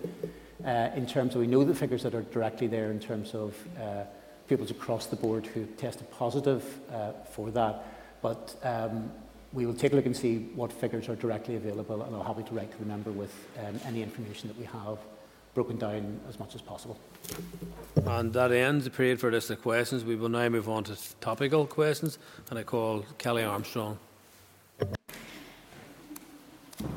[0.64, 3.56] uh, in terms of, we know the figures that are directly there in terms of
[3.80, 4.04] uh,
[4.48, 7.86] pupils across the board who tested positive uh, for that,
[8.20, 9.10] but um,
[9.52, 12.42] we will take a look and see what figures are directly available, and I'll happy
[12.42, 13.32] to write to the member with
[13.64, 14.98] um, any information that we have.
[15.58, 16.96] Broken down as much as possible.
[18.06, 20.04] And that ends the period for list of questions.
[20.04, 22.16] We will now move on to topical questions,
[22.48, 23.98] and I call Kellie Armstrong.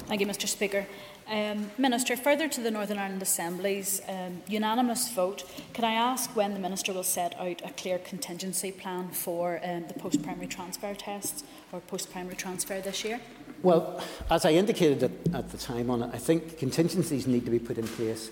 [0.05, 0.85] Thank you, Mr Speaker.
[1.27, 5.43] Um, Minister, further to the Northern Ireland Assembly's um, unanimous vote,
[5.73, 9.87] can I ask when the Minister will set out a clear contingency plan for um,
[9.87, 13.21] the post-primary transfer tests or post-primary transfer this year?
[13.63, 17.51] Well, as I indicated at, at the time on it, I think contingencies need to
[17.51, 18.29] be put in place.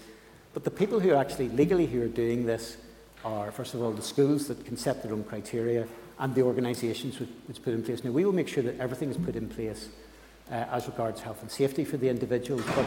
[0.53, 2.77] But the people who are actually legally who are doing this
[3.23, 5.87] are, first of all, the schools that can set their own criteria
[6.19, 8.03] and the organisations which, which put in place.
[8.03, 9.89] Now, we will make sure that everything is put in place
[10.51, 12.63] uh, as regards health and safety for the individuals.
[12.75, 12.85] But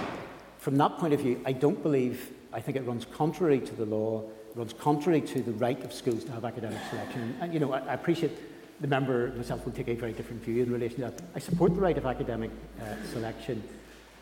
[0.59, 3.87] from that point of view, I don't believe, I think it runs contrary to the
[3.87, 4.23] law,
[4.55, 7.37] runs contrary to the right of schools to have academic selection.
[7.41, 8.33] And, you know, I, I appreciate
[8.81, 11.23] the member myself will take a very different view in relation to that.
[11.35, 13.63] I support the right of academic uh, selection.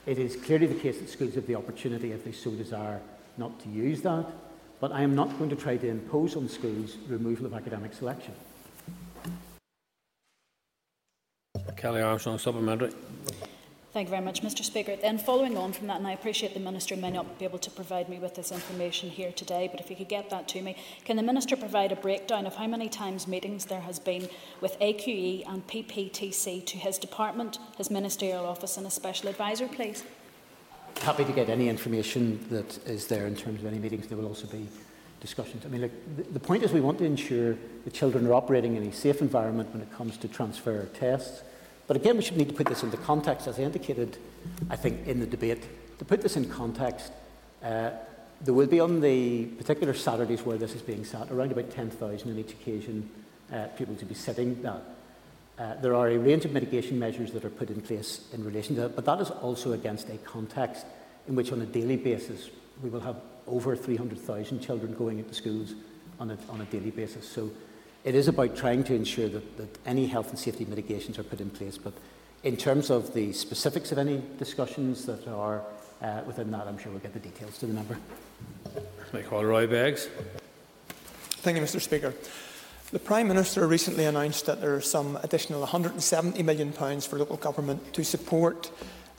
[0.07, 3.01] It is clearly the case that schools have the opportunity, if they so desire,
[3.41, 4.27] not to use that.
[4.79, 8.35] But I am not going to try to impose on schools removal of academic selection.
[11.77, 12.93] Kellie Armstrong, supplementary.
[13.93, 14.95] Thank you very much, Mr Speaker.
[14.95, 17.71] Then following on from that, and I appreciate the Minister may not be able to
[17.71, 20.77] provide me with this information here today, but if you could get that to me,
[21.05, 24.29] can the Minister provide a breakdown of how many times meetings there has been
[24.61, 30.05] with AQE and PPTC to his department, his ministerial office and a special advisor, please?
[31.01, 34.07] Happy to get any information that is there in terms of any meetings.
[34.07, 34.69] There will also be
[35.21, 35.65] discussions.
[35.65, 38.83] I mean, the, the point is we want to ensure the children are operating in
[38.83, 41.43] a safe environment when it comes to transfer tests
[41.91, 44.17] but again, we should need to put this into context, as I indicated,
[44.71, 45.67] I think, in the debate.
[45.99, 47.11] To put this in context,
[47.65, 47.91] uh,
[48.41, 52.31] there will be on the particular Saturdays where this is being sat, around about 10,000
[52.31, 53.11] on each occasion,
[53.53, 54.81] uh, people to be sitting that.
[55.61, 58.75] Uh, there are a range of mitigation measures that are put in place in relation
[58.75, 60.87] to that, but that is also against a context
[61.29, 62.49] in which, on a daily basis,
[62.83, 65.75] we will have over 300,000 children going into schools
[66.19, 67.29] on a, on a daily basis.
[67.29, 67.51] So
[68.05, 71.43] it is about trying to ensure that, that any health and safety mitigations are put
[71.43, 71.77] in place.
[71.77, 71.93] But
[72.43, 75.61] in terms of the specifics of any discussions that are
[76.01, 77.99] uh, within that, I'm sure we'll get the details to the member.
[79.13, 80.09] May call Roy Beggs.
[81.43, 81.83] Thank you, Mr.
[81.83, 82.15] Speaker.
[82.93, 87.95] The Prime Minister recently announced that there are some additional £170 million for local government
[87.95, 88.69] to support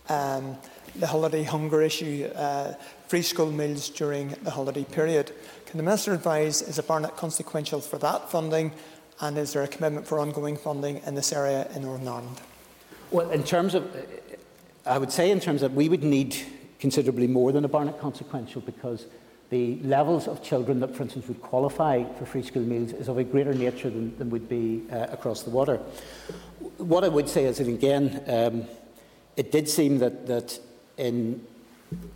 [0.10, 0.58] um,
[0.98, 2.74] the holiday hunger issue, uh,
[3.08, 5.32] free school meals during the holiday period.
[5.68, 8.74] Can the Minister advise, is a Barnett consequential for that funding
[9.22, 12.42] and is there a commitment for ongoing funding in this area in Northern Ireland?
[13.10, 13.90] Well, in terms of,
[14.86, 16.36] I would say in terms of, we would need
[16.80, 19.06] considerably more than a Barnett consequential because
[19.52, 23.18] the levels of children that, for instance, would qualify for free school meals is of
[23.18, 25.76] a greater nature than, than would be uh, across the water.
[26.78, 28.66] What I would say is that, again, um,
[29.36, 30.58] it did seem that, that
[30.98, 31.46] in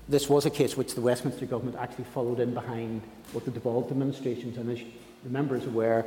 [0.08, 3.02] this was a case which the Westminster government actually followed in behind
[3.34, 4.80] what the devolved administrations, and as
[5.24, 6.06] the member is aware,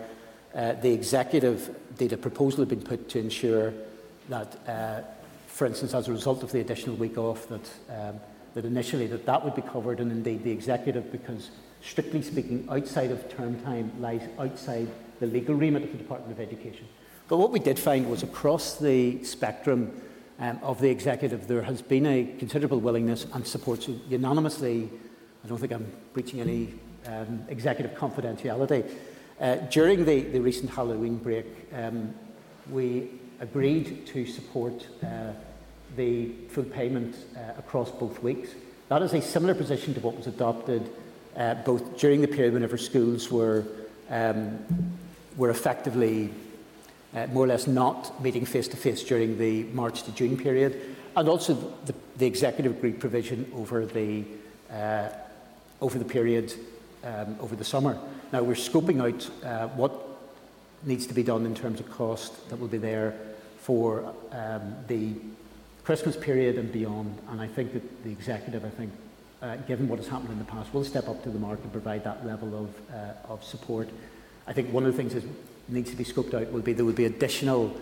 [0.54, 3.74] uh, the executive did a proposal had been put to ensure
[4.30, 5.02] that, uh,
[5.46, 8.18] for instance, as a result of the additional week off, that, um,
[8.58, 13.12] that initially that that would be covered, and indeed the executive, because strictly speaking, outside
[13.12, 14.88] of term time lies outside
[15.20, 16.88] the legal remit of the Department of Education.
[17.28, 20.02] But what we did find was across the spectrum,
[20.40, 24.90] um, of the executive, there has been a considerable willingness and support so unanimously.
[25.44, 26.74] I don't think I'm breaching any
[27.06, 28.90] um, executive confidentiality.
[29.40, 32.12] Uh, during the, the recent Halloween break, um,
[32.72, 35.30] we agreed to support uh,
[35.96, 38.50] the full payment uh, across both weeks.
[38.88, 40.88] That is a similar position to what was adopted
[41.36, 43.64] uh, both during the period whenever schools were,
[44.10, 44.58] um,
[45.36, 46.30] were effectively
[47.14, 50.96] uh, more or less not meeting face to face during the March to June period,
[51.16, 54.24] and also the, the executive agreed provision over the,
[54.70, 55.08] uh,
[55.80, 56.52] over the period
[57.04, 57.98] um, over the summer.
[58.32, 59.92] Now we're scoping out uh, what
[60.84, 63.14] needs to be done in terms of cost that will be there
[63.58, 65.12] for um, the
[65.88, 67.18] Christmas period and beyond.
[67.30, 68.92] And I think that the executive, I think,
[69.40, 71.72] uh, given what has happened in the past, will step up to the mark and
[71.72, 73.88] provide that level of, uh, of support.
[74.46, 75.24] I think one of the things that
[75.66, 77.74] needs to be scoped out will be there will be additional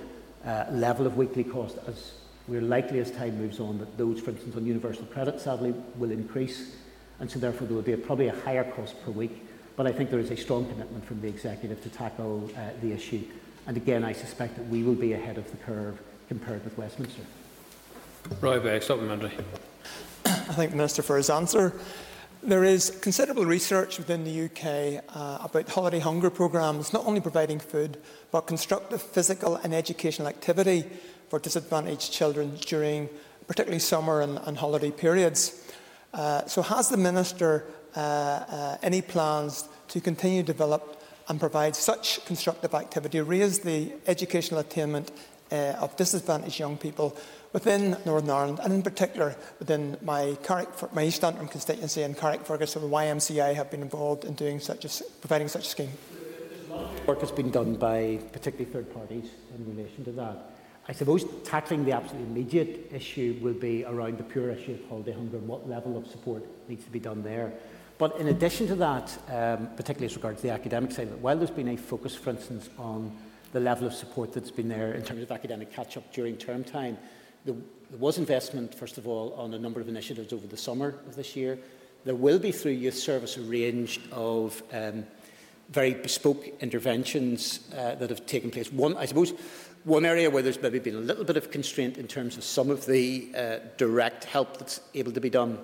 [0.44, 2.12] uh, level of weekly cost as
[2.46, 6.12] we're likely as time moves on that those, for instance, on universal credit, sadly, will
[6.12, 6.76] increase.
[7.18, 9.44] And so therefore there will be a, probably a higher cost per week.
[9.74, 12.92] But I think there is a strong commitment from the executive to tackle uh, the
[12.92, 13.24] issue.
[13.66, 17.22] And again, I suspect that we will be ahead of the curve compared with Westminster.
[18.40, 19.32] Roy Begg, supplementary.
[20.24, 21.72] I thank the Minister for his answer.
[22.42, 27.58] There is considerable research within the UK uh, about holiday hunger programmes, not only providing
[27.58, 27.98] food,
[28.30, 30.84] but constructive physical and educational activity
[31.28, 33.08] for disadvantaged children during
[33.46, 35.64] particularly summer and, and holiday periods.
[36.12, 37.64] Uh, so has the Minister
[37.96, 43.92] uh, uh, any plans to continue to develop and provide such constructive activity, raise the
[44.06, 45.10] educational attainment
[45.50, 47.16] uh, of disadvantaged young people
[47.56, 52.68] within Northern Ireland, and in particular within my, Carrick, my East Antrim constituency and Carrickfergus,
[52.68, 55.92] so the YMCA have been involved in doing such a, providing such a scheme.
[57.06, 60.50] Work has been done by particularly third parties in relation to that.
[60.86, 65.12] I suppose tackling the absolutely immediate issue will be around the pure issue of holiday
[65.12, 67.54] hunger and what level of support needs to be done there.
[67.96, 71.68] But in addition to that, um, particularly as regards the academic side while there's been
[71.68, 73.16] a focus, for instance, on
[73.52, 76.98] the level of support that's been there in terms of academic catch-up during term time,
[77.46, 77.54] there,
[77.98, 81.34] was investment, first of all, on a number of initiatives over the summer of this
[81.36, 81.58] year.
[82.04, 85.06] There will be, through youth service, a range of um,
[85.70, 88.70] very bespoke interventions uh, that have taken place.
[88.72, 89.32] One, I suppose,
[89.84, 92.70] one area where there's maybe been a little bit of constraint in terms of some
[92.70, 95.58] of the uh, direct help that's able to be done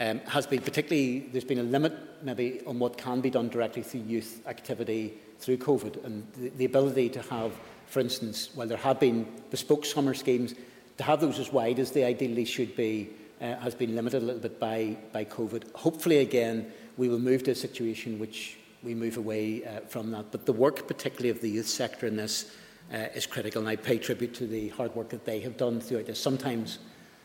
[0.00, 1.92] um, has been particularly, there's been a limit
[2.22, 6.64] maybe on what can be done directly through youth activity through COVID and the, the
[6.64, 7.52] ability to have,
[7.86, 10.54] for instance, while there have been bespoke summer schemes,
[10.98, 14.26] to have those as wide as they ideally should be uh, has been limited a
[14.26, 15.72] little bit by, by COVID.
[15.74, 20.30] Hopefully, again, we will move to a situation which we move away uh, from that.
[20.32, 22.52] But the work, particularly of the youth sector in this,
[22.92, 25.80] uh, is critical, and I pay tribute to the hard work that they have done
[25.80, 26.20] throughout this.
[26.20, 26.78] Sometimes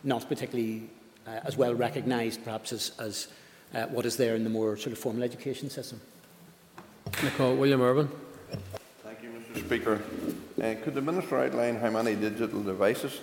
[0.04, 0.90] not particularly
[1.26, 3.30] uh, as well recognised, perhaps, as, as
[3.74, 6.00] uh, what is there in the more sort of formal education system.
[7.24, 8.10] Nicole William Irwin.
[9.04, 9.66] Thank you, Mr.
[9.66, 10.02] Speaker.
[10.62, 13.20] Uh, could the Minister outline how many digital devices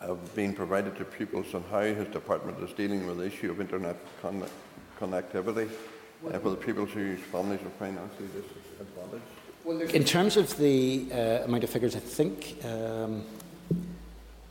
[0.00, 3.60] have been provided to pupils and how his department is dealing with the issue of
[3.60, 4.44] internet con
[4.98, 5.68] connectivity
[6.26, 9.94] uh, for the pupils whose families are financially disadvantaged?
[9.94, 13.24] In terms of the uh, amount of figures, I think um,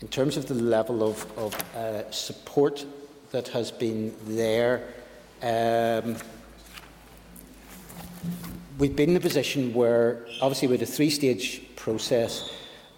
[0.01, 2.85] in terms of the level of, of uh, support
[3.31, 4.83] that has been there,
[5.41, 6.17] um,
[8.77, 12.51] we've been in a position where, obviously, with a three-stage process,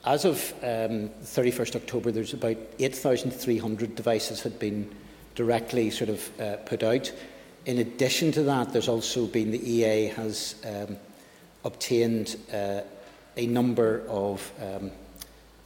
[0.05, 4.89] As of um, 31st October, there's about 8,300 devices had been
[5.35, 7.11] directly sort of uh, put out.
[7.65, 10.95] In addition to that, there's also been the EA has um,
[11.65, 12.81] obtained uh,
[13.35, 14.91] a number of um,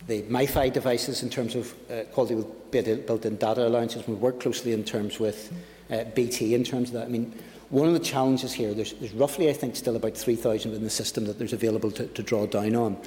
[0.08, 4.08] the MiFi devices in terms of uh, quality with built-in data allowances.
[4.08, 5.54] We work closely in terms with
[5.92, 7.06] uh, BT in terms of that.
[7.06, 7.34] I mean,
[7.70, 10.90] one of the challenges here, there's, there's roughly, I think, still about 3,000 in the
[10.90, 12.98] system that there's available to, to draw down on.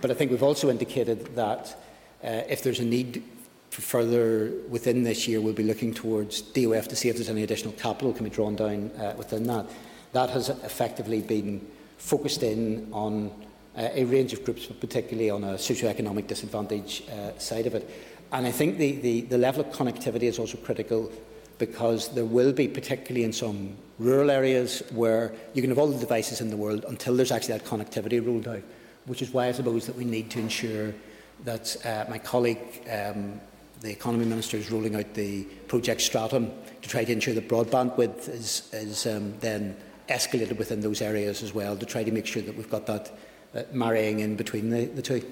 [0.00, 1.76] But I think we've also indicated that
[2.24, 3.22] uh, if there's a need
[3.70, 7.42] for further within this year, we'll be looking towards DOF to see if there's any
[7.42, 9.66] additional capital can be drawn down uh, within that.
[10.12, 11.66] That has effectively been
[11.98, 13.30] focused in on
[13.76, 17.88] uh, a range of groups, but particularly on a socio-economic disadvantage uh, side of it.
[18.32, 21.12] And I think the, the, the level of connectivity is also critical
[21.58, 25.98] because there will be, particularly in some rural areas, where you can have all the
[25.98, 28.62] devices in the world until there's actually that connectivity rolled out
[29.10, 30.94] which is why I suppose that we need to ensure
[31.42, 33.40] that uh, my colleague, um,
[33.80, 37.96] the Economy Minister, is rolling out the Project Stratum to try to ensure that broadband
[37.96, 39.76] width is, is um, then
[40.08, 43.10] escalated within those areas as well, to try to make sure that we've got that
[43.52, 45.28] uh, marrying in between the, the two.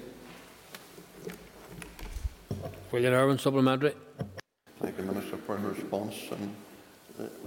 [2.91, 3.93] William Irwin, supplementary.
[4.81, 6.15] Thank you, Minister, for your response.
[6.31, 6.53] And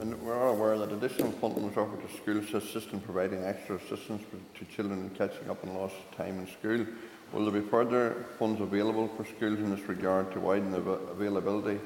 [0.00, 3.42] and we are aware that additional funding was offered to schools to assist in providing
[3.44, 4.22] extra assistance
[4.54, 6.86] to children catching up on lost time in school.
[7.32, 11.80] Will there be further funds available for schools in this regard to widen the availability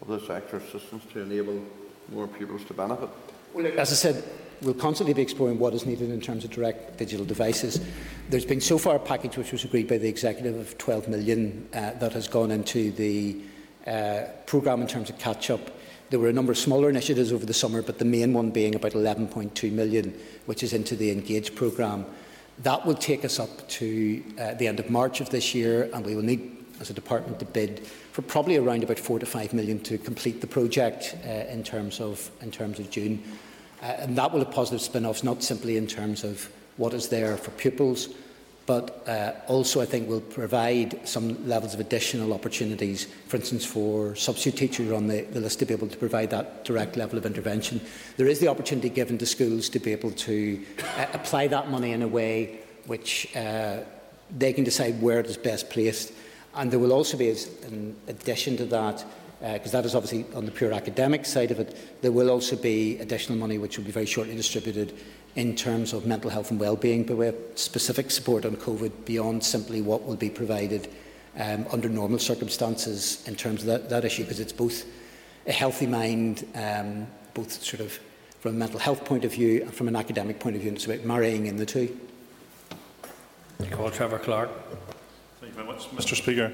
[0.00, 1.60] of this extra assistance to enable
[2.12, 3.08] more pupils to benefit?
[3.54, 4.24] Well, as I said,
[4.62, 7.80] we'll constantly be exploring what is needed in terms of direct digital devices.
[8.28, 11.68] There's been so far a package which was agreed by the executive of 12 million
[11.74, 13.40] uh, that has gone into the
[13.86, 15.60] uh, programme in terms of catch-up
[16.12, 18.74] There were a number of smaller initiatives over the summer, but the main one being
[18.74, 20.12] about 11.2 million,
[20.44, 22.04] which is into the Engage programme.
[22.58, 26.04] That will take us up to uh, the end of March of this year, and
[26.04, 29.54] we will need, as a department, to bid for probably around about four to five
[29.54, 33.22] million to complete the project uh, in terms of in terms of June,
[33.82, 36.46] uh, and that will have positive spin-offs not simply in terms of
[36.76, 38.10] what is there for pupils,
[38.66, 44.14] but uh, also I think will provide some levels of additional opportunities, for instance, for
[44.14, 47.26] substitute teachers on the, the, list to be able to provide that direct level of
[47.26, 47.80] intervention.
[48.16, 50.64] There is the opportunity given to schools to be able to
[50.96, 53.78] uh, apply that money in a way which uh,
[54.36, 56.12] they can decide where it is best placed.
[56.54, 57.30] And there will also be,
[57.66, 59.04] in addition to that,
[59.42, 61.76] Uh, because that is obviously on the pure academic side of it.
[62.00, 64.96] There will also be additional money which will be very shortly distributed
[65.34, 69.42] in terms of mental health and well-being, but we have specific support on COVID beyond
[69.42, 70.88] simply what will be provided
[71.38, 74.84] um, under normal circumstances in terms of that, that issue, because it's both
[75.46, 77.98] a healthy mind, um, both sort of
[78.38, 80.76] from a mental health point of view and from an academic point of view, and
[80.76, 81.98] it's about marrying in the two.
[83.70, 84.50] Call Trevor Clark.
[85.40, 86.14] Thank you very much, Mr.
[86.14, 86.52] Speaker.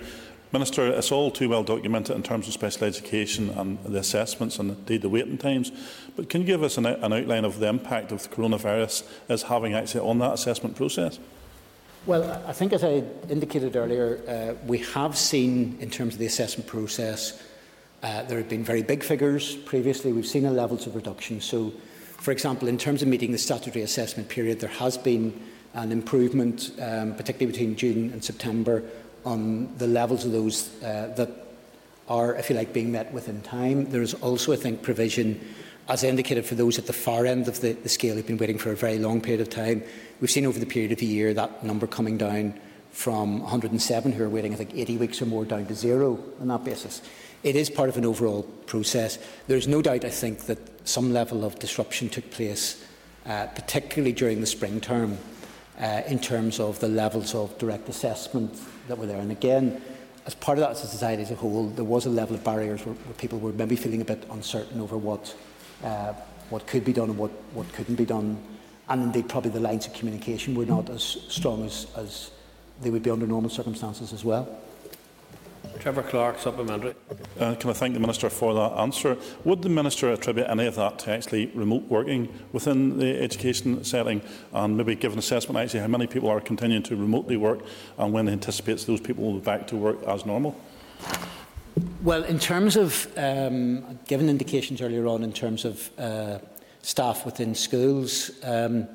[0.50, 4.70] Minister, it's all too well documented in terms of special education and the assessments and
[4.70, 5.70] indeed the waiting times,
[6.16, 9.42] but can you give us an, an outline of the impact of the coronavirus is
[9.42, 11.18] having actually on that assessment process?
[12.06, 16.26] Well, I think as I indicated earlier, uh, we have seen in terms of the
[16.26, 17.42] assessment process,
[18.02, 20.14] uh, there have been very big figures previously.
[20.14, 21.42] We've seen a levels of reduction.
[21.42, 21.74] So,
[22.16, 25.38] for example, in terms of meeting the statutory assessment period, there has been
[25.74, 28.82] an improvement, um, particularly between June and September,
[29.24, 31.30] on the levels of those uh, that
[32.08, 33.90] are, if you like, being met within time.
[33.90, 35.40] There is also, I think, provision
[35.88, 38.58] as indicated for those at the far end of the, the scale who've been waiting
[38.58, 39.82] for a very long period of time,
[40.20, 42.52] we've seen over the period of the year that number coming down
[42.90, 46.48] from 107 who are waiting, I think, 80 weeks or more down to zero on
[46.48, 47.00] that basis.
[47.42, 49.18] It is part of an overall process.
[49.46, 52.84] There's no doubt, I think, that some level of disruption took place,
[53.24, 55.16] uh, particularly during the spring term,
[55.80, 58.52] uh, in terms of the levels of direct assessment
[58.88, 59.20] that were there.
[59.20, 59.80] And again,
[60.26, 62.44] as part of that as a society as a whole, there was a level of
[62.44, 65.34] barriers where, where people were maybe feeling a bit uncertain over what,
[65.84, 66.12] uh,
[66.50, 68.36] what could be done and what, what couldn't be done.
[68.88, 72.30] And indeed, probably the lines of communication were not as strong as, as
[72.82, 74.48] they would be under normal circumstances as well.
[75.78, 76.94] Trevor Clarke, supplementary.
[77.38, 79.16] Uh, can I thank the Minister for that answer?
[79.44, 84.20] Would the Minister attribute any of that to actually remote working within the education setting
[84.52, 87.60] and maybe give an assessment actually how many people are continuing to remotely work
[87.96, 90.60] and when he anticipates those people will be back to work as normal?
[92.02, 96.38] Well, in terms of, um, given indications earlier on in terms of uh,
[96.82, 98.88] staff within schools, um,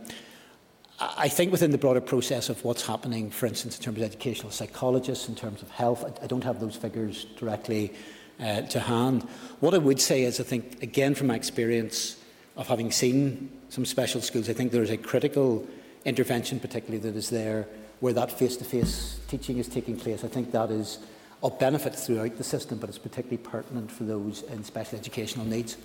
[1.17, 4.51] I think within the broader process of what's happening, for instance, in terms of educational
[4.51, 7.93] psychologists, in terms of health, I, don't have those figures directly
[8.39, 9.23] uh, to hand.
[9.59, 12.17] What I would say is, I think, again, from my experience
[12.57, 15.65] of having seen some special schools, I think there is a critical
[16.05, 17.67] intervention, particularly that is there,
[17.99, 20.23] where that face-to-face -face teaching is taking place.
[20.23, 20.99] I think that is
[21.41, 25.77] of benefit throughout the system, but it's particularly pertinent for those in special educational needs.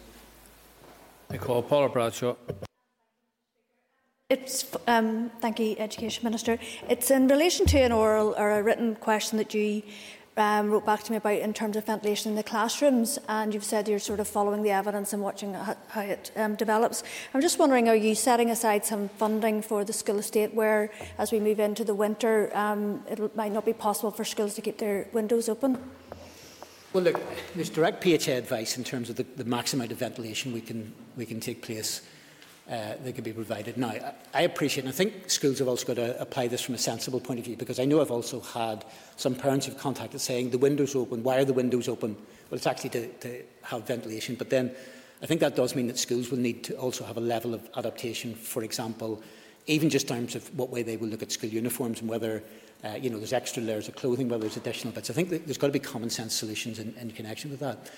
[1.30, 2.36] I call Paula Bradshaw.
[4.30, 6.58] It's, um, thank you, Education Minister.
[6.86, 9.82] It's in relation to an oral or a written question that you
[10.36, 13.64] um, wrote back to me about in terms of ventilation in the classrooms, and you've
[13.64, 17.04] said you're sort of following the evidence and watching how, it um, develops.
[17.32, 21.32] I'm just wondering, are you setting aside some funding for the school estate where, as
[21.32, 24.76] we move into the winter, um, it might not be possible for schools to keep
[24.76, 25.78] their windows open?
[26.92, 27.18] Well, look,
[27.54, 30.92] there's direct PHA advice in terms of the, the maximum amount of ventilation we can,
[31.16, 32.02] we can take place
[32.68, 33.76] uh, that can be provided.
[33.76, 33.94] Now,
[34.34, 37.20] I, appreciate, and I think schools have also got to apply this from a sensible
[37.20, 38.84] point of view, because I know I've also had
[39.16, 41.22] some parents who've contacted saying the windows open.
[41.22, 42.14] Why are the windows open?
[42.14, 44.34] Well, it's actually to, to have ventilation.
[44.34, 44.74] But then
[45.22, 47.68] I think that does mean that schools will need to also have a level of
[47.76, 48.34] adaptation.
[48.34, 49.22] For example,
[49.66, 52.42] even just in terms of what way they will look at school uniforms and whether
[52.84, 55.10] uh, you know, there's extra layers of clothing, whether there's additional bits.
[55.10, 57.90] I think there's got to be common sense solutions in, in connection with that.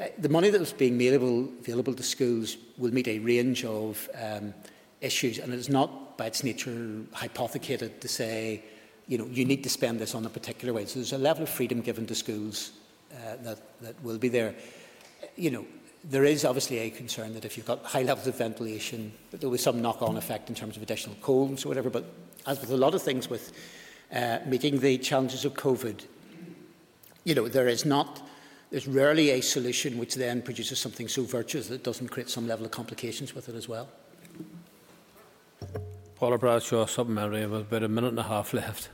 [0.00, 3.64] Uh, the money that was being made available, available to schools will meet a range
[3.64, 4.52] of um,
[5.00, 8.62] issues, and it's not by its nature hypothecated to say,
[9.06, 10.86] you know, you need to spend this on a particular way.
[10.86, 12.72] So there's a level of freedom given to schools
[13.12, 14.54] uh, that, that will be there.
[15.36, 15.66] You know,
[16.02, 19.48] there is obviously a concern that if you've got high levels of ventilation, that there
[19.48, 21.90] will be some knock-on effect in terms of additional colds or whatever.
[21.90, 22.04] But
[22.46, 23.52] as with a lot of things with
[24.12, 26.04] uh, meeting the challenges of COVID,
[27.24, 28.22] you know, there is not
[28.74, 32.48] there's rarely a solution which then produces something so virtuous that it doesn't create some
[32.48, 33.88] level of complications with it as well.
[36.16, 38.88] Paula Bradshaw, supplementary, with about a minute and a half left.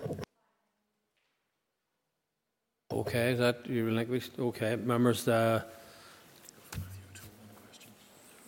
[2.93, 4.33] Okay, is that you relinquished?
[4.39, 5.63] Okay, members, uh,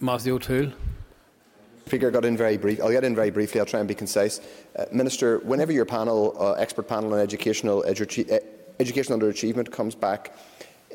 [0.00, 0.70] Matthew O'Toole.
[1.86, 2.78] Speaker, got in very brief.
[2.82, 3.58] I'll get in very briefly.
[3.58, 4.42] I'll try and be concise.
[4.76, 8.38] Uh, Minister, whenever your panel, uh, expert panel on educational edu uh,
[8.80, 10.34] education underachievement comes back,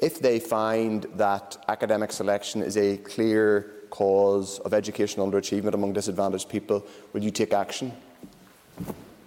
[0.01, 6.49] if they find that academic selection is a clear cause of educational underachievement among disadvantaged
[6.49, 7.91] people, will you take action?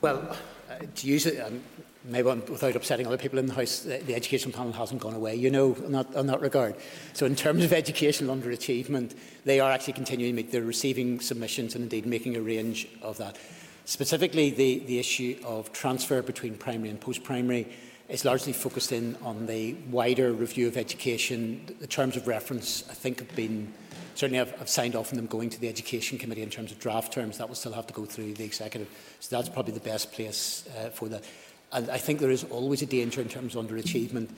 [0.00, 0.36] Well,
[0.70, 1.62] uh, to use it, um,
[2.04, 5.34] maybe without upsetting other people in the House, the, the education panel hasn't gone away,
[5.34, 6.76] you know, in that, that regard.
[7.12, 11.74] So in terms of educational underachievement, they are actually continuing to make, they're receiving submissions
[11.74, 13.36] and indeed making a range of that.
[13.84, 17.66] Specifically, the, the issue of transfer between primary and post-primary,
[18.10, 21.64] is largely focused in on the wider review of education.
[21.78, 23.72] The terms of reference, I think, have been
[24.14, 26.78] certainly I've, I've signed off on them going to the Education Committee in terms of
[26.78, 27.38] draft terms.
[27.38, 28.88] That will still have to go through the Executive.
[29.20, 31.24] So that's probably the best place uh, for that.
[31.72, 34.28] And I think there is always a danger in terms of underachievement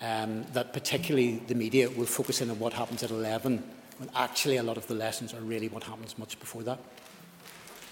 [0.00, 3.62] um, that particularly the media will focus in on what happens at 11
[3.98, 6.78] when actually a lot of the lessons are really what happens much before that.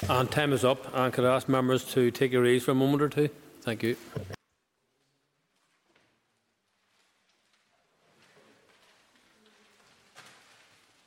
[0.08, 0.86] And time is up.
[0.94, 3.28] And could I ask members to take your ease for a moment or two?
[3.62, 3.96] Thank you.